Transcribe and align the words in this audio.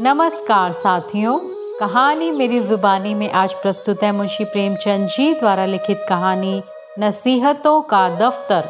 नमस्कार 0.00 0.72
साथियों। 0.72 1.38
कहानी 1.80 2.30
मेरी 2.30 2.60
जुबानी 2.60 3.14
में 3.14 3.30
आज 3.30 3.52
प्रस्तुत 3.52 4.02
है 4.02 4.10
मुंशी 4.12 4.44
प्रेमचंद 4.44 5.06
जी 5.06 5.32
द्वारा 5.34 5.64
लिखित 5.64 6.04
कहानी, 6.08 6.62
नसीहतों 6.98 7.80
का 7.82 8.08
दफ्तर। 8.10 8.68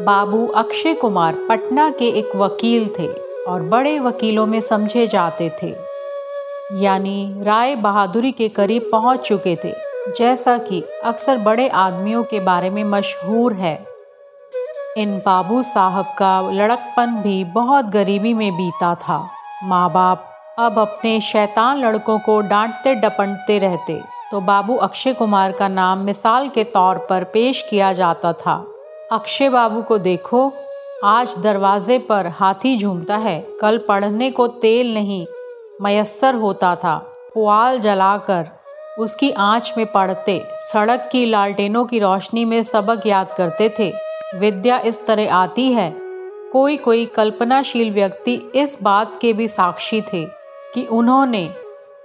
बाबू 0.00 0.46
अक्षय 0.46 0.94
कुमार 0.94 1.36
पटना 1.48 1.88
के 1.90 2.08
एक 2.18 2.36
वकील 2.36 2.88
थे 2.98 3.06
और 3.44 3.62
बड़े 3.62 3.98
वकीलों 3.98 4.46
में 4.46 4.60
समझे 4.60 5.06
जाते 5.06 5.50
थे। 5.62 5.74
यानी 6.82 7.44
राय 7.44 7.74
बहादुरी 7.76 8.32
के 8.32 8.48
करीब 8.48 8.88
पहुँच 8.92 9.20
चुके 9.20 9.56
थे, 9.64 9.72
जैसा 10.18 10.56
कि 10.58 10.82
अक्सर 11.04 11.38
बड़े 11.38 11.68
आदमियों 11.68 12.22
के 12.24 12.40
बारे 12.40 12.70
में 12.70 12.84
मशहूर 12.84 13.52
है। 13.52 13.74
इन 14.96 15.18
बाबू 15.18 15.62
साहब 15.62 16.14
का 16.18 16.40
लड़कपन 16.52 17.20
भी 17.22 17.42
बहुत 17.44 17.84
गरीबी 17.84 18.34
में 18.34 18.52
बीता 18.52 18.94
था। 18.94 19.18
माँ 19.64 19.92
बाप 19.92 20.34
अब 20.58 20.78
अपने 20.78 21.20
शैतान 21.20 21.78
लड़कों 21.78 22.18
को 22.18 22.40
डांटते, 22.40 22.94
डपटते 22.94 23.58
रहते। 23.58 24.02
तो 24.32 24.40
बाबू 24.40 24.76
अक्षय 24.76 25.12
कुमार 25.12 25.52
का 25.52 25.68
नाम 25.68 25.98
मिसाल 25.98 26.48
के 26.48 26.64
तौर 26.64 27.06
पर 27.10 27.24
पेश 27.24 27.66
किया 27.70 27.92
जाता 27.92 28.32
था। 28.32 28.66
अक्षय 29.12 29.48
बाबू 29.48 29.82
को 29.82 29.98
देखो, 29.98 30.52
आज 31.04 31.34
दरवाजे 31.38 31.98
पर 31.98 32.26
हाथी 32.26 32.78
झूमता 32.78 33.16
है। 33.16 33.46
कल 33.60 33.78
पढ़ने 33.78 34.30
को 34.30 34.46
तेल 34.46 34.94
नहीं 34.94 35.26
मयसर 35.82 36.34
होता 36.34 36.76
था। 36.76 36.98
पुआल 37.34 37.78
जलाकर 37.78 38.48
उसकी 38.98 39.30
आँच 39.30 39.74
में 39.76 39.86
पढ़ते 39.86 40.44
सड़क 40.58 41.08
की 41.12 41.26
लालटेनों 41.26 41.84
की 41.84 41.98
रोशनी 41.98 42.44
में 42.44 42.62
सबक 42.62 43.06
याद 43.06 43.32
करते 43.32 43.74
थे। 43.78 43.92
विद्या 44.34 44.78
इस 44.78 45.06
तरह 45.06 45.34
आती 45.34 45.72
है 45.72 46.07
कोई 46.52 46.76
कोई 46.76 47.04
कल्पनाशील 47.06 47.90
व्यक्ति 47.90 48.34
इस 48.54 48.76
बात 48.82 49.18
के 49.20 49.32
भी 49.32 49.48
साक्षी 49.48 50.00
थे 50.02 50.24
कि 50.74 50.84
उन्होंने 50.84 51.44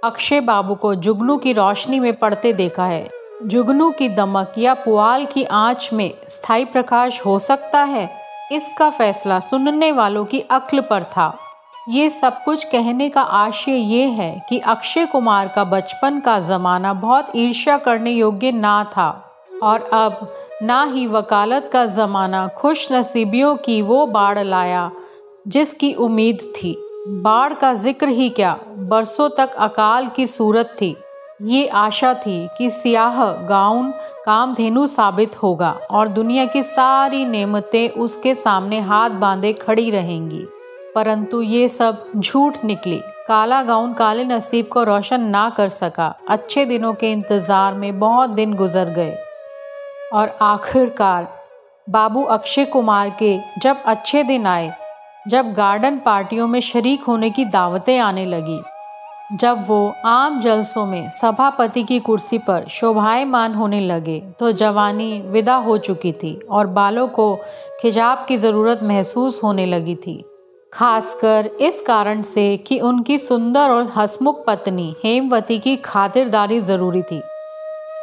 अक्षय 0.04 0.40
बाबू 0.40 0.74
को 0.74 0.94
जुगनू 0.94 1.36
की 1.36 1.52
रोशनी 1.52 2.00
में 2.00 2.12
पढ़ते 2.14 2.52
देखा 2.52 2.84
है। 2.84 3.08
जुगनू 3.44 3.90
की 3.90 4.08
दमक 4.08 4.54
या 4.58 4.74
पुआल 4.74 5.24
की 5.24 5.44
आँच 5.44 5.88
में 5.92 6.10
स्थायी 6.28 6.64
प्रकाश 6.64 7.20
हो 7.26 7.38
सकता 7.38 7.82
है, 7.82 8.08
इसका 8.52 8.90
फैसला 8.90 9.40
सुनने 9.40 9.90
वालों 9.92 10.24
की 10.24 10.40
अक्ल 10.40 10.80
पर 10.80 11.04
था। 11.06 11.36
ये 11.88 12.10
सब 12.10 12.42
कुछ 12.44 12.64
कहने 12.64 13.08
का 13.08 13.22
आशय 13.22 13.72
ये 13.72 14.06
है 14.06 14.46
कि 14.48 14.58
अक्षय 14.58 15.06
कुमार 15.06 15.48
का 15.48 15.64
बचपन 15.64 16.20
का 16.20 16.38
ज़माना 16.40 16.92
बहुत 16.92 17.32
ईर्ष्या 17.36 17.76
करने 17.78 18.10
योग्य 18.10 18.52
ना 18.52 18.82
था। 18.84 19.10
और 19.62 19.88
अब 19.92 20.26
ना 20.62 20.82
ही 20.84 21.06
वकालत 21.06 21.70
का 21.72 21.84
ज़माना 21.86 22.46
खुश 22.48 22.90
नसीबियों 22.92 23.56
की 23.56 23.80
वो 23.82 24.06
बाढ़ 24.06 24.38
लाया, 24.38 24.90
जिसकी 25.48 25.92
उम्मीद 25.94 26.52
थी। 26.56 26.76
बाढ़ 27.08 27.54
का 27.54 27.72
ज़िक्र 27.74 28.08
ही 28.08 28.28
क्या? 28.30 28.56
बरसों 28.68 29.28
तक 29.28 29.54
अकाल 29.58 30.06
की 30.06 30.26
सूरत 30.26 30.76
थी। 30.80 30.96
ये 31.42 31.66
आशा 31.66 32.14
थी 32.14 32.48
कि 32.58 32.70
सियाह, 32.70 33.24
गाउन, 33.46 33.90
कामधेनु 34.24 34.86
साबित 34.86 35.42
होगा 35.42 35.70
और 35.90 36.08
दुनिया 36.08 36.44
की 36.44 36.62
सारी 36.62 37.24
नेमतें 37.24 37.88
उसके 37.90 38.34
सामने 38.34 38.80
हाथ 38.80 39.10
बांधे 39.10 39.52
खड़ी 39.52 39.90
रहेंगी। 39.90 40.44
परंतु 40.94 41.42
ये 41.42 41.68
सब 41.68 42.04
झूठ 42.16 42.64
निकली। 42.64 43.00
काला 43.28 43.62
गाउन 43.62 43.92
काले 43.92 44.24
नसीब 44.24 44.66
को 44.66 44.82
रोशन 44.84 45.20
ना 45.20 45.48
कर 45.50 45.68
सका। 45.68 46.14
अच्छे 46.28 46.64
दिनों 46.64 46.94
के 46.94 47.12
इंतज़ार 47.12 47.74
में 47.74 47.98
बहुत 47.98 48.30
दिन 48.30 48.54
गुजर 48.54 48.88
गए। 48.88 49.16
और 50.12 50.36
आखिरकार 50.42 51.28
बाबू 51.88 52.22
अक्षय 52.24 52.64
कुमार 52.64 53.10
के 53.18 53.38
जब 53.62 53.82
अच्छे 53.86 54.22
दिन 54.22 54.46
आए, 54.46 54.72
जब 55.28 55.52
गार्डन 55.52 55.98
पार्टियों 55.98 56.46
में 56.46 56.60
शरीक 56.60 57.04
होने 57.04 57.30
की 57.30 57.44
दावतें 57.44 57.98
आने 57.98 58.24
लगी, 58.26 58.60
जब 59.32 59.64
वो 59.68 59.94
आम 60.06 60.40
जलसों 60.40 60.84
में 60.86 61.08
सभापति 61.10 61.82
की 61.84 61.98
कुर्सी 62.00 62.38
पर 62.38 62.66
शोभायमान 62.70 63.54
होने 63.54 63.80
लगे 63.80 64.18
तो 64.38 64.52
जवानी 64.52 65.20
विदा 65.26 65.54
हो 65.56 65.76
चुकी 65.78 66.12
थी 66.12 66.34
और 66.50 66.66
बालों 66.68 67.06
को 67.08 67.34
खिजाब 67.80 68.24
की 68.28 68.36
ज़रूरत 68.36 68.82
महसूस 68.82 69.42
होने 69.44 69.66
लगी 69.66 69.94
थी। 69.96 70.22
खासकर 70.72 71.50
इस 71.60 71.80
कारण 71.82 72.22
से 72.22 72.56
कि 72.56 72.78
उनकी 72.80 73.18
सुंदर 73.18 73.70
और 73.70 73.92
हसमुख 73.96 74.44
पत्नी 74.46 74.94
हेमवती 75.04 75.58
की 75.58 75.76
खातिरदारी 75.76 76.60
ज़रूरी 76.60 77.02
थी। 77.02 77.20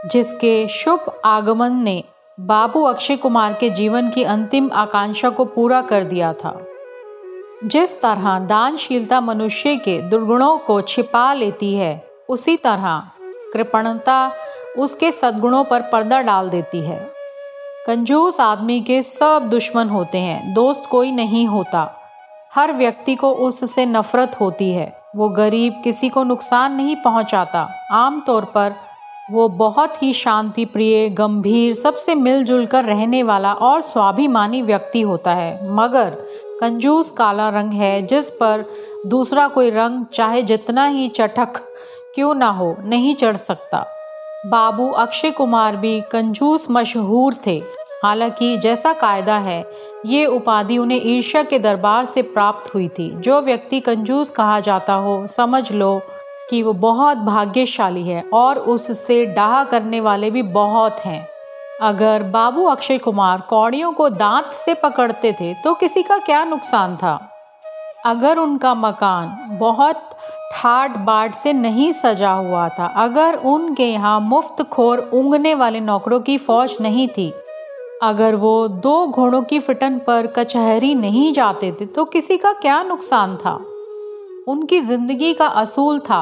जिसके 0.05 0.67
शुभ 0.67 1.21
आगमन 1.25 1.71
ने 1.71 2.03
बाबू 2.39 2.83
अक्षय 2.83 3.15
कुमार 3.15 3.53
के 3.53 3.69
जीवन 3.69 4.09
की 4.09 4.23
अंतिम 4.23 4.69
आकांक्षा 4.73 5.29
को 5.29 5.45
पूरा 5.45 5.81
कर 5.81 6.03
दिया 6.03 6.33
था। 6.33 6.65
जिस 7.63 8.01
तरह 8.01 8.39
दानशीलता 8.39 9.21
मनुष्य 9.21 9.75
के 9.75 10.01
दुर्गुणों 10.01 10.57
को 10.57 10.81
छिपा 10.81 11.33
लेती 11.33 11.75
है, 11.75 12.07
उसी 12.29 12.57
तरह 12.57 13.03
कृपणता 13.53 14.31
उसके 14.77 15.11
सद्गुणों 15.11 15.63
पर 15.63 15.81
पर्दा 15.81 16.21
डाल 16.21 16.49
देती 16.49 16.79
है। 16.79 17.11
कंजूस 17.87 18.39
आदमी 18.39 18.81
के 18.81 19.03
सब 19.03 19.49
दुश्मन 19.49 19.89
होते 19.89 20.17
हैं, 20.17 20.53
दोस्त 20.53 20.89
कोई 20.89 21.11
नहीं 21.11 21.47
होता। 21.47 21.95
हर 22.55 22.73
व्यक्ति 22.73 23.15
को 23.15 23.31
उससे 23.31 23.85
नफरत 23.85 24.39
होती 24.39 24.71
है, 24.71 25.01
वो 25.15 25.29
गरीब 25.29 25.81
किसी 25.83 26.09
को 26.09 26.23
नुकसान 26.23 26.73
नहीं 26.73 26.95
पहुंचाता। 26.95 27.69
आमतौर 27.91 28.45
पर 28.45 28.73
वो 29.31 29.47
बहुत 29.49 30.03
ही 30.03 30.13
शांति 30.13 30.65
प्रिय 30.65 31.09
गंभीर, 31.09 31.75
सबसे 31.75 32.15
मिलजुल 32.15 32.65
कर 32.65 32.85
रहने 32.85 33.23
वाला 33.23 33.53
और 33.53 33.81
स्वाभिमानी 33.81 34.61
व्यक्ति 34.61 35.01
होता 35.01 35.33
है। 35.33 35.73
मगर 35.73 36.09
कंजूस 36.61 37.11
काला 37.11 37.49
रंग 37.49 37.71
है, 37.71 38.01
जिस 38.01 38.29
पर 38.29 38.65
दूसरा 39.07 39.47
कोई 39.47 39.69
रंग 39.69 40.05
चाहे 40.13 40.41
जितना 40.41 40.85
ही 40.85 41.07
चटक 41.07 41.57
क्यों 42.15 42.35
ना 42.35 42.47
हो, 42.47 42.77
नहीं 42.85 43.15
चढ़ 43.15 43.35
सकता। 43.35 43.85
बाबू 44.45 44.89
अक्षय 44.89 45.31
कुमार 45.31 45.75
भी 45.75 46.01
कंजूस 46.01 46.67
मशहूर 46.71 47.35
थे। 47.47 47.61
हालाँकि 48.03 48.57
जैसा 48.57 48.93
कायदा 48.93 49.37
है, 49.37 49.71
ये 50.05 50.25
उपाधि 50.25 50.77
उन्हें 50.77 51.01
ईर्ष्या 51.03 51.43
के 51.43 51.59
दरबार 51.59 52.05
से 52.05 52.21
प्राप्त 52.21 52.73
हुई 52.73 52.87
थी। 52.87 53.09
जो 53.15 53.41
व्यक्ति 53.41 53.79
कंजूस 53.79 54.31
कहा 54.31 54.59
जाता 54.59 54.93
हो, 54.93 55.27
समझ 55.27 55.71
लो 55.71 56.01
कि 56.51 56.61
वो 56.63 56.73
बहुत 56.75 57.17
भाग्यशाली 57.17 58.03
है 58.03 58.23
और 58.33 58.59
उससे 58.69 59.25
डाह 59.35 59.63
करने 59.63 59.99
वाले 60.01 60.29
भी 60.31 60.41
बहुत 60.53 60.99
हैं। 60.99 61.27
अगर 61.81 62.23
बाबू 62.31 62.63
अक्षय 62.65 62.97
कुमार 62.97 63.41
कौड़ियों 63.49 63.91
को 63.93 64.09
दांत 64.11 64.51
से 64.55 64.73
पकड़ते 64.73 65.31
थे 65.31 65.53
तो 65.63 65.73
किसी 65.75 66.03
का 66.03 66.17
क्या 66.19 66.43
नुकसान 66.45 66.95
था? 66.95 67.19
अगर 68.05 68.37
उनका 68.37 68.73
मकान 68.75 69.57
बहुत 69.59 70.09
ठाट 70.53 70.97
बाट 70.97 71.35
से 71.35 71.53
नहीं 71.53 71.91
सजा 71.93 72.31
हुआ 72.31 72.67
था, 72.69 72.85
अगर 72.97 73.35
उनके 73.35 73.85
यहाँ 73.85 74.19
मुफ़्त 74.19 74.61
खोर 74.63 75.09
ऊँगने 75.13 75.53
वाले 75.55 75.79
नौकरों 75.79 76.19
की 76.19 76.37
फौज 76.37 76.75
नहीं 76.81 77.07
थी, 77.07 77.31
अगर 78.03 78.35
वो 78.35 78.67
दो 78.67 79.05
घोड़ों 79.07 79.41
की 79.43 79.59
फिटन 79.59 79.97
पर 79.99 80.27
कचहरी 80.27 80.93
नहीं 80.95 81.31
जाते 81.33 81.71
थे 81.71 81.85
तो 81.85 82.05
किसी 82.05 82.37
का 82.37 82.53
क्या 82.53 82.81
नुकसान 82.83 83.35
था? 83.35 83.53
उनकी 84.47 84.79
ज़िंदगी 84.81 85.33
का 85.33 85.47
असूल 85.47 85.99
था। 85.99 86.21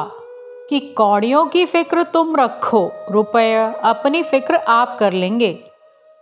कि 0.70 0.78
कौड़ियों 0.80 1.44
की 1.46 1.64
फ़िक्र 1.66 2.02
तुम 2.02 2.36
रखो, 2.36 2.90
रुपया 3.10 3.66
अपनी 3.84 4.22
फ़िक्र 4.22 4.54
आप 4.54 4.96
कर 5.00 5.12
लेंगे। 5.12 5.58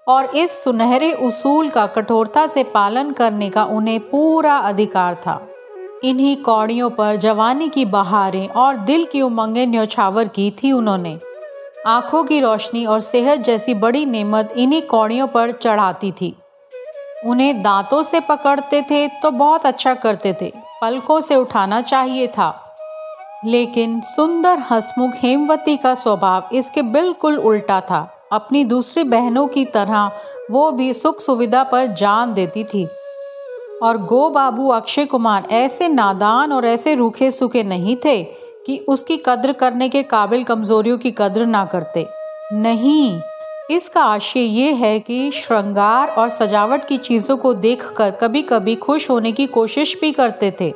और 0.07 0.25
इस 0.37 0.63
सुनहरे 0.65 1.13
उसूल 1.13 1.69
का 1.71 1.87
कठोरता 1.87 2.47
से 2.47 2.63
पालन 2.65 3.11
करने 3.11 3.49
का 3.51 3.65
उन्हें 3.65 3.99
पूरा 4.01 4.57
अधिकार 4.57 5.15
था। 5.15 5.41
इन्हीं 6.05 6.37
कौड़ियों 6.37 6.91
पर 6.91 7.17
जवानी 7.17 7.69
की 7.69 7.85
बहारें 7.85 8.49
और 8.49 8.77
दिल 8.77 9.05
की 9.05 9.23
उमंगें 9.23 9.67
न्यौछावर 9.67 10.29
की 10.29 10.51
थी 10.51 10.73
उन्होंने। 10.73 11.19
आँखों 11.87 12.23
की 12.25 12.41
रोशनी 12.41 12.85
और 12.87 13.01
सेहत 13.01 13.39
जैसी 13.39 13.75
बड़ी 13.75 14.05
नेमत 14.07 14.55
इन्हीं 14.57 14.83
कौड़ियों 14.83 15.27
पर 15.27 15.53
चढ़ाती 15.53 16.13
थी। 16.13 16.35
उन्हें 17.27 17.63
दांतों 17.63 18.03
से 18.03 18.21
पकड़ते 18.21 18.83
थे 18.83 19.07
तो 19.23 19.31
बहुत 19.31 19.67
अच्छा 19.67 19.95
करते 19.95 20.35
थे, 20.41 20.53
पलकों 20.81 21.21
से 21.21 21.37
उठाना 21.37 21.81
चाहिए 21.81 22.27
था। 22.29 22.68
लेकिन 23.45 24.01
सुंदर 24.01 24.59
हसमुख 24.71 25.11
हेमवती 25.15 25.77
का 25.77 25.95
स्वभाव 25.95 26.49
इसके 26.53 26.83
बिल्कुल 26.83 27.39
उल्टा 27.39 27.81
था। 27.81 27.99
अपनी 28.33 28.65
दूसरी 28.65 29.05
बहनों 29.05 29.47
की 29.47 29.65
तरह 29.65 30.11
वो 30.51 30.71
भी 30.73 30.93
सुख 30.95 31.21
सुविधा 31.21 31.63
पर 31.63 31.87
जान 31.87 32.33
देती 32.35 32.65
थी। 32.65 32.87
और 33.83 33.99
गो 33.99 34.29
बाबू 34.31 34.69
अक्षय 34.69 35.05
कुमार 35.05 35.47
ऐसे 35.51 35.89
नादान 35.89 36.53
और 36.53 36.67
ऐसे 36.67 36.95
रूखे 36.95 37.31
सूखे 37.31 37.63
नहीं 37.63 37.97
थे 37.97 38.23
कि 38.67 38.79
उसकी 38.79 39.17
कद्र 39.27 39.53
करने 39.53 39.89
के 39.89 40.03
काबिल 40.03 40.45
कमजोरियों 40.45 40.99
की 40.99 41.11
कद्र 41.11 41.47
ना 41.47 41.65
करते। 41.65 42.07
नहीं, 42.53 43.21
इसका 43.71 44.03
आशय 44.03 44.41
ये 44.41 44.73
है 44.73 44.99
कि 45.01 45.31
श्रृंगार 45.31 46.09
और 46.09 46.29
सजावट 46.29 46.85
की 46.85 46.97
चीज़ों 46.97 47.37
को 47.37 47.55
देखकर 47.55 48.11
कभी 48.11 48.43
कभी 48.43 48.75
खुश 48.75 49.09
होने 49.11 49.33
की 49.33 49.47
कोशिश 49.47 49.97
भी 50.01 50.13
करते 50.13 50.55
थे। 50.61 50.73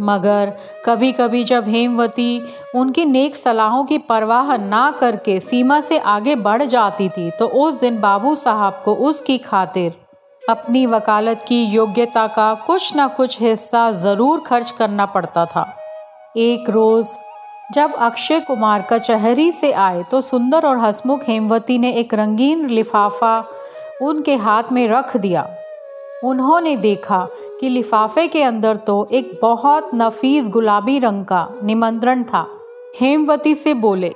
मगर 0.00 0.52
कभी 0.84 1.12
कभी 1.12 1.42
जब 1.44 1.68
हेमवती 1.68 2.40
उनकी 2.74 3.04
नेक 3.04 3.36
सलाहों 3.36 3.84
की 3.84 3.98
परवाह 3.98 4.56
ना 4.56 4.90
करके 4.90 5.38
सीमा 5.40 5.80
से 5.80 5.98
आगे 5.98 6.34
बढ़ 6.36 6.62
जाती 6.62 7.08
थी 7.08 7.30
तो 7.30 7.46
उस 7.58 7.80
दिन 7.80 8.00
बाबू 8.00 8.34
साहब 8.34 8.80
को 8.84 8.94
उसकी 9.08 9.38
खातिर 9.38 9.92
अपनी 10.42 10.84
वकालत 10.86 11.44
की 11.48 11.62
योग्यता 11.64 12.26
का 12.26 12.52
कुछ 12.66 12.94
ना 12.96 13.06
कुछ 13.08 13.40
हिस्सा 13.40 13.90
ज़रूर 13.92 14.40
खर्च 14.40 14.70
करना 14.70 15.06
पड़ता 15.06 15.44
था। 15.46 15.66
एक 16.36 16.70
रोज़ 16.70 17.16
जब 17.72 17.94
अक्षय 17.94 18.40
कुमार 18.40 18.82
कचहरी 18.82 19.50
से 19.52 19.72
आए 19.72 20.02
तो 20.10 20.20
सुंदर 20.20 20.66
और 20.66 20.78
हसमुख 20.78 21.28
हेमवती 21.28 21.78
ने 21.78 21.92
एक 21.92 22.14
रंगीन 22.14 22.66
लिफाफा 22.68 23.38
उनके 24.02 24.36
हाथ 24.36 24.72
में 24.72 24.86
रख 24.88 25.16
दिया। 25.16 25.46
उन्होंने 26.24 26.76
देखा 26.76 27.26
कि 27.60 27.68
लिफाफे 27.68 28.26
के 28.28 28.42
अंदर 28.42 28.76
तो 28.76 29.08
एक 29.12 29.38
बहुत 29.42 29.90
नफीस 29.94 30.48
गुलाबी 30.48 30.98
रंग 30.98 31.24
का 31.24 31.46
निमंत्रण 31.64 32.22
था। 32.24 32.46
हेमवती 33.00 33.54
से 33.54 33.74
बोले, 33.74 34.14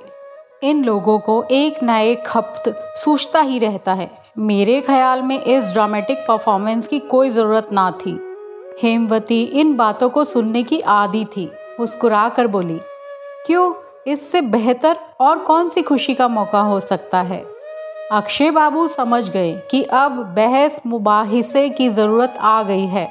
इन 0.63 0.83
लोगों 0.83 1.17
को 1.19 1.43
एक 1.51 1.83
न 1.83 1.89
एक 1.89 2.25
खपत 2.25 2.75
सूझता 2.95 3.41
ही 3.41 3.59
रहता 3.59 3.93
है। 3.93 4.09
मेरे 4.39 4.79
ख्याल 4.81 5.21
में 5.21 5.39
इस 5.39 5.71
ड्रामेटिक 5.73 6.17
परफॉर्मेंस 6.27 6.87
की 6.87 6.99
कोई 6.99 7.29
ज़रूरत 7.29 7.71
ना 7.73 7.89
थी 7.99 8.19
हेमवती 8.83 9.41
इन 9.43 9.75
बातों 9.75 10.09
को 10.09 10.23
सुनने 10.23 10.63
की 10.63 10.79
आदि 10.81 11.25
थी। 11.27 11.49
मुस्कुरा 11.79 12.27
कर 12.29 12.47
बोली, 12.47 12.79
क्यों? 13.47 13.73
इससे 14.07 14.41
बेहतर 14.41 14.97
और 15.19 15.39
कौन 15.39 15.69
सी 15.69 15.81
खुशी 15.81 16.13
का 16.15 16.27
मौका 16.27 16.61
हो 16.61 16.79
सकता 16.79 17.21
है? 17.21 17.43
अक्षय 18.11 18.51
बाबू 18.51 18.87
समझ 18.87 19.29
गए 19.29 19.53
कि 19.71 19.83
अब 19.83 20.11
बहस 20.35 20.81
मुबाहिसे 20.85 21.67
की 21.69 21.89
ज़रूरत 21.89 22.37
आ 22.37 22.61
गई 22.63 22.85
है। 22.85 23.07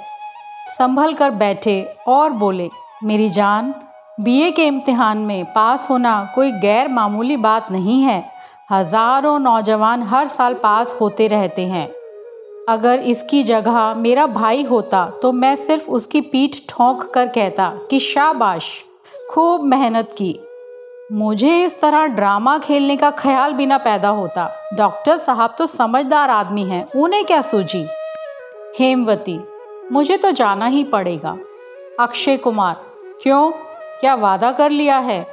संभल 0.68 1.14
कर 1.14 1.30
बैठे 1.30 1.82
और 2.08 2.30
बोले, 2.32 2.68
मेरी 3.04 3.28
जान, 3.28 3.74
बीए 4.20 4.50
के 4.50 4.66
इम्तिहान 4.66 5.18
में 5.18 5.44
पास 5.44 5.86
होना 5.90 6.12
कोई 6.34 6.52
गैर 6.52 6.88
मामूली 6.88 7.36
बात 7.38 7.70
नहीं 7.72 8.00
है। 8.02 8.22
हज़ारों 8.70 9.38
नौजवान 9.38 10.02
हर 10.02 10.28
साल 10.28 10.54
पास 10.54 10.94
होते 11.00 11.26
रहते 11.26 11.66
हैं। 11.66 11.88
अगर 12.68 13.00
इसकी 13.00 13.42
जगह 13.42 13.94
मेरा 13.94 14.26
भाई 14.28 14.62
होता 14.62 15.04
तो 15.22 15.32
मैं 15.32 15.54
सिर्फ़ 15.56 15.90
उसकी 15.90 16.20
पीठ 16.22 16.56
ठोंक 16.68 17.02
कर 17.04 17.28
कहता 17.28 17.68
कि 17.90 18.00
शाबाश, 18.00 18.72
खूब 19.30 19.64
मेहनत 19.64 20.14
की। 20.18 20.38
मुझे 21.12 21.56
इस 21.64 21.80
तरह 21.80 22.06
ड्रामा 22.08 22.58
खेलने 22.58 22.96
का 22.96 23.10
ख्याल 23.12 23.52
भी 23.52 23.66
ना 23.66 23.78
पैदा 23.78 24.08
होता। 24.10 24.50
डॉक्टर 24.74 25.16
साहब 25.18 25.54
तो 25.58 25.66
समझदार 25.68 26.30
आदमी 26.30 26.64
हैं, 26.64 26.86
उन्हें 26.92 27.24
क्या 27.24 27.40
सूझी? 27.42 27.86
हेमवती 28.78 29.38
मुझे 29.92 30.16
तो 30.16 30.30
जाना 30.30 30.66
ही 30.66 30.82
पड़ेगा। 30.84 31.36
अक्षय 32.00 32.36
कुमार, 32.36 32.76
क्यों? 33.22 33.50
क्या 34.00 34.14
वादा 34.14 34.52
कर 34.52 34.70
लिया 34.70 34.98
है? 34.98 35.26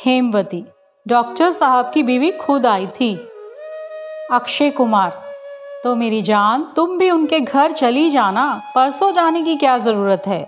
हेमवती, 0.00 0.64
डॉक्टर 1.06 1.50
साहब 1.52 1.90
की 1.94 2.02
बीवी 2.02 2.30
खुद 2.32 2.66
आई 2.66 2.86
थी। 2.86 3.14
अक्षय 4.32 4.70
कुमार 4.70 5.22
तो 5.84 5.94
मेरी 5.94 6.20
जान, 6.22 6.66
तुम 6.76 6.96
भी 6.98 7.10
उनके 7.10 7.40
घर 7.40 7.72
चली 7.72 8.08
जाना। 8.10 8.60
परसों 8.74 9.12
जाने 9.12 9.42
की 9.42 9.56
क्या 9.56 9.76
ज़रूरत 9.78 10.22
है? 10.26 10.40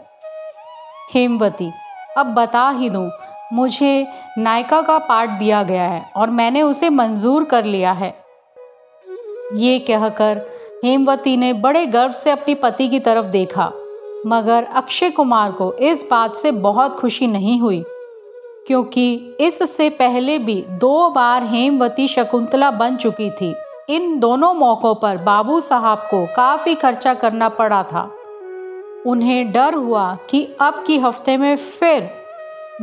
हेमवती, 1.14 1.70
अब 2.18 2.34
बता 2.34 2.68
ही 2.70 2.90
दूँ, 2.90 3.10
मुझे 3.52 4.06
नायका 4.38 4.80
का 4.82 4.98
पार्ट 5.00 5.30
दिया 5.30 5.62
गया 5.62 5.84
है 5.84 6.04
और 6.16 6.30
मैंने 6.30 6.62
उसे 6.62 6.90
मंजूर 6.90 7.44
कर 7.44 7.64
लिया 7.64 7.92
है। 7.92 8.14
ये 9.54 9.78
कहकर 9.80 10.42
हेमवती 10.82 11.36
ने 11.36 11.52
बड़े 11.54 11.84
गर्व 11.86 12.12
से 12.14 12.30
अपनी 12.30 12.54
पति 12.54 12.88
की 12.88 12.98
तरफ़ 13.00 13.26
देखा, 13.28 13.72
मगर 14.26 14.64
अक्षय 14.64 15.10
कुमार 15.10 15.50
को 15.52 15.72
इस 15.72 16.04
बात 16.10 16.36
से 16.36 16.50
बहुत 16.52 16.94
खुशी 16.96 17.26
नहीं 17.26 17.58
हुई, 17.60 17.82
क्योंकि 18.66 19.36
इससे 19.40 19.88
पहले 19.90 20.38
भी 20.38 20.54
दो 20.70 21.08
बार 21.10 21.44
हेमवती 21.44 22.06
शकुंतला 22.08 22.70
बन 22.72 22.96
चुकी 22.96 23.28
थी। 23.32 23.54
इन 23.88 24.18
दोनों 24.20 24.52
मौक़ों 24.54 24.94
पर 24.94 25.18
बाबू 25.18 25.60
साहब 25.60 26.06
को 26.10 26.24
काफ़ी 26.36 26.74
खर्चा 26.76 27.14
करना 27.14 27.48
पड़ा 27.50 27.82
था। 27.82 28.08
उन्हें 29.06 29.52
डर 29.52 29.74
हुआ 29.74 30.14
कि 30.30 30.44
अब 30.60 30.82
की 30.86 30.98
हफ़्ते 30.98 31.36
में 31.36 31.56
फिर 31.58 32.10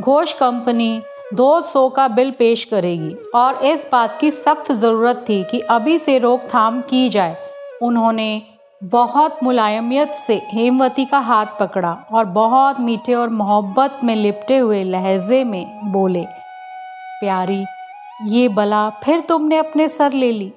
घोष 0.00 0.32
कंपनी 0.34 1.00
200 1.34 1.88
का 1.90 2.06
बिल 2.08 2.30
पेश 2.30 2.64
करेगी, 2.66 3.14
और 3.34 3.64
इस 3.64 3.86
बात 3.92 4.18
की 4.20 4.30
सख्त 4.30 4.72
ज़रूरत 4.74 5.24
थी 5.28 5.42
कि 5.44 5.60
अभी 5.60 5.98
से 5.98 6.18
रोकथाम 6.18 6.80
की 6.82 7.08
जाए। 7.08 7.36
उन्होंने 7.82 8.42
बहुत 8.82 9.42
मुलायमियत 9.42 10.10
से 10.10 10.40
हेमवती 10.44 11.04
का 11.04 11.18
हाथ 11.18 11.46
पकड़ा 11.60 11.92
और 12.12 12.24
बहुत 12.24 12.80
मीठे 12.80 13.14
और 13.14 13.28
मोहब्बत 13.28 13.98
में 14.04 14.14
लिपटे 14.16 14.58
हुए 14.58 14.82
लहजे 14.84 15.42
में 15.44 15.92
बोले, 15.92 16.24
प्यारी, 17.20 17.64
ये 18.26 18.48
बला 18.48 18.88
फिर 18.90 19.20
तुमने 19.20 19.56
अपने 19.56 19.88
सर 19.88 20.12
ले 20.12 20.30
ली। 20.32 20.52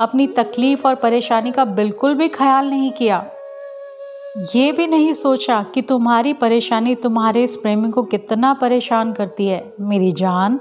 अपनी 0.00 0.26
तकलीफ़ 0.26 0.86
और 0.86 0.94
परेशानी 0.94 1.50
का 1.50 1.64
बिल्कुल 1.64 2.14
भी 2.14 2.28
ख्याल 2.28 2.70
नहीं 2.70 2.90
किया। 2.90 3.24
ये 4.54 4.72
भी 4.72 4.86
नहीं 4.86 5.12
सोचा 5.12 5.62
कि 5.74 5.82
तुम्हारी 5.82 6.32
परेशानी 6.32 6.94
तुम्हारे 6.94 7.44
इस 7.44 7.54
प्रेमी 7.56 7.90
को 7.90 8.02
कितना 8.02 8.52
परेशान 8.54 9.12
करती 9.12 9.46
है। 9.48 9.62
मेरी 9.80 10.10
जान 10.12 10.58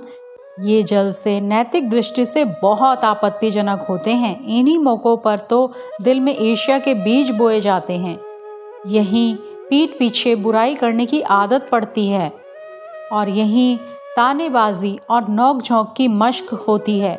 ये 0.57 0.81
जल 0.84 1.12
से, 1.12 1.40
नैतिक 1.42 1.90
दृष्टि 1.90 2.25
से 2.25 2.44
बहुत 2.62 3.04
आपत्तिजनक 3.04 3.86
होते 3.90 4.12
हैं। 4.13 4.48
इन्हीं 4.48 4.78
मौक़ों 4.80 5.16
पर 5.18 5.40
तो 5.40 5.72
दिल 6.02 6.19
में 6.19 6.36
ईर्ष्या 6.40 6.78
के 6.80 6.94
बीज 6.94 7.30
बोए 7.30 7.60
जाते 7.60 7.94
हैं। 7.94 8.18
यहीं 8.88 9.36
पीठ 9.69 9.98
पीछे 10.00 10.36
बुराई 10.36 10.75
करने 10.75 11.06
की 11.06 11.22
आदत 11.22 11.68
पड़ती 11.72 12.07
है 12.10 12.31
और 13.12 13.30
यहीं 13.30 13.78
तानेबाजी 14.16 15.00
और 15.10 15.28
नोक 15.30 15.62
झोंक 15.62 15.94
की 15.98 16.07
मश्क 16.07 16.54
होती 16.68 17.00
है। 17.00 17.18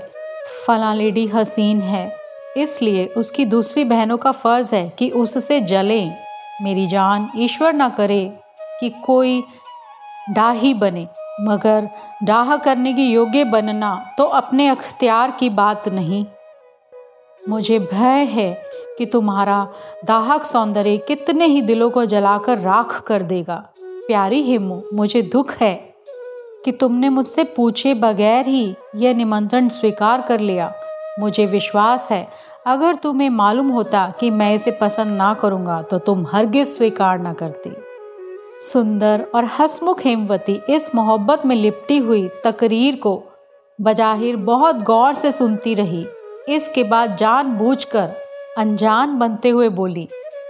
फला 0.66 0.94
लेडी 0.94 1.26
हसीन 1.26 1.80
है, 1.80 2.10
इसलिए 2.56 3.06
उसकी 3.16 3.44
दूसरी 3.44 3.84
बहनों 3.84 4.16
का 4.16 4.32
फ़र्ज़ 4.32 4.74
है 4.74 4.88
कि 4.98 5.10
उससे 5.10 5.60
जलें। 5.62 6.14
मेरी 6.62 6.86
जान 6.86 7.28
ईश्वर 7.36 7.72
ना 7.72 7.88
करे 7.88 8.24
कि 8.80 8.90
कोई 9.04 9.42
डाही 10.30 10.74
बने। 10.74 11.06
मगर 11.40 11.88
डाह 12.24 12.56
करने 12.56 12.92
की 12.92 13.06
योग्य 13.06 13.44
बनना 13.44 13.94
तो 14.18 14.24
अपने 14.24 14.68
अख्तियार 14.68 15.30
की 15.30 15.50
बात 15.50 15.88
नहीं। 15.88 16.24
मुझे 17.40 17.78
भय 17.78 18.24
है 18.24 18.52
कि 18.98 19.06
तुम्हारा 19.06 19.66
दाहक 20.04 20.44
सौंदर्य 20.44 20.96
कितने 20.98 21.46
ही 21.46 21.62
दिलों 21.62 21.90
को 21.90 22.04
जलाकर 22.04 22.58
राख 22.58 23.00
कर 23.00 23.22
देगा। 23.22 23.56
प्यारी 23.78 24.42
हिमू, 24.42 24.80
मुझे 24.94 25.22
दुख 25.22 25.52
है 25.52 25.74
कि 26.64 26.72
तुमने 26.72 27.08
मुझसे 27.08 27.44
पूछे 27.56 27.94
बगैर 27.94 28.46
ही 28.46 28.74
यह 28.96 29.14
निमंत्रण 29.14 29.68
स्वीकार 29.68 30.22
कर 30.22 30.40
लिया। 30.40 30.72
मुझे 31.18 31.46
विश्वास 31.46 32.10
है, 32.12 32.26
अगर 32.66 32.94
तुम्हें 32.94 33.28
मालूम 33.30 33.68
होता 33.68 34.12
कि 34.20 34.30
मैं 34.30 34.54
इसे 34.54 34.70
पसंद 34.70 35.16
ना 35.18 35.32
करूँगा 35.34 35.80
तो 35.82 35.98
तुम 35.98 36.26
हरगिज 36.26 36.66
स्वीकार 36.68 37.18
ना 37.18 37.32
करती। 37.32 37.70
सुंदर 38.62 39.26
और 39.34 39.44
हसमुख 39.58 40.04
हेमवती 40.06 40.60
इस 40.70 40.94
मोहब्बत 40.94 41.44
में 41.46 41.56
लिपटी 41.56 41.98
हुई 41.98 42.28
तकरीर 42.44 42.96
को 42.96 43.22
बजाहिर 43.78 44.36
बहुत 44.36 44.76
गौर 44.76 45.14
से 45.14 45.32
सुनती 45.32 45.74
रही। 45.74 46.06
इसके 46.48 46.84
बाद 46.84 47.16
जान 47.16 47.46
जानबूझकर 47.46 48.14
अनजान 48.58 49.18
बनते 49.18 49.48
हुए 49.48 49.68
बोली, 49.68 50.08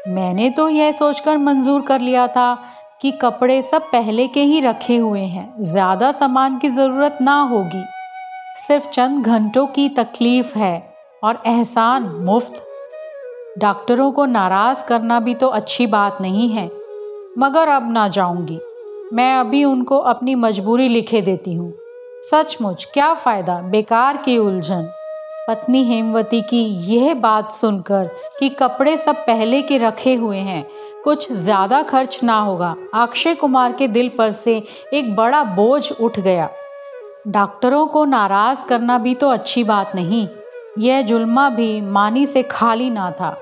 मैंने 0.08 0.50
तो 0.50 0.68
यह 0.68 0.92
सोचकर 0.92 1.36
मंजूर 1.36 1.82
कर 1.82 2.00
लिया 2.00 2.26
था 2.28 2.58
कि 3.02 3.10
कपड़े 3.10 3.60
सब 3.62 3.82
पहले 3.82 4.28
के 4.28 4.42
ही 4.42 4.60
रखे 4.60 4.96
हुए 4.96 5.20
हैं, 5.20 5.62
ज़्यादा 5.62 6.12
सामान 6.12 6.58
की 6.58 6.68
ज़रूरत 6.68 7.18
ना 7.20 7.40
होगी। 7.40 7.84
सिर्फ़ 8.66 8.88
चंद 8.88 9.26
घंटों 9.26 9.66
की 9.66 9.88
तकलीफ़ 9.88 10.58
है 10.58 10.94
और 11.22 11.42
एहसान 11.46 12.02
मुफ़्त। 12.02 12.62
डॉक्टरों 13.58 14.10
को 14.12 14.24
नाराज़ 14.26 14.84
करना 14.84 15.20
भी 15.20 15.34
तो 15.34 15.48
अच्छी 15.48 15.86
बात 15.86 16.20
नहीं 16.20 16.48
है। 16.48 16.70
मगर 17.36 17.68
अब 17.68 17.90
ना 17.92 18.06
जाऊँगी। 18.08 18.58
मैं 19.12 19.34
अभी 19.34 19.64
उनको 19.64 19.98
अपनी 19.98 20.34
मजबूरी 20.34 20.88
लिखे 20.88 21.20
देती 21.22 21.54
हूँ। 21.54 21.72
सचमुच, 22.22 22.84
क्या 22.94 23.12
फ़ायदा? 23.14 23.60
बेकार 23.62 24.16
की 24.16 24.36
उलझन। 24.38 24.88
पत्नी 25.48 25.82
हेमवती 25.84 26.40
की 26.42 26.62
यह 26.86 27.14
बात 27.14 27.48
सुनकर 27.48 28.08
कि 28.38 28.48
कपड़े 28.50 28.96
सब 28.96 29.16
पहले 29.16 29.60
के 29.62 29.78
रखे 29.78 30.14
हुए 30.14 30.38
हैं, 30.38 30.64
कुछ 31.04 31.32
ज़्यादा 31.32 31.82
खर्च 31.82 32.22
ना 32.24 32.38
होगा, 32.38 32.74
अक्षय 32.94 33.34
कुमार 33.34 33.72
के 33.72 33.88
दिल 33.88 34.10
पर 34.18 34.30
से 34.32 34.62
एक 34.92 35.14
बड़ा 35.16 35.44
बोझ 35.44 35.92
उठ 35.92 36.18
गया। 36.20 36.48
डॉक्टरों 37.28 37.86
को 37.86 38.04
नाराज़ 38.04 38.64
करना 38.64 38.98
भी 38.98 39.14
तो 39.14 39.28
अच्छी 39.28 39.64
बात 39.64 39.94
नहीं, 39.94 40.26
यह 40.78 41.02
जुल्मा 41.02 41.48
भी 41.50 41.80
मानी 41.80 42.26
से 42.26 42.42
खाली 42.42 42.90
ना 42.90 43.10
था। 43.10 43.36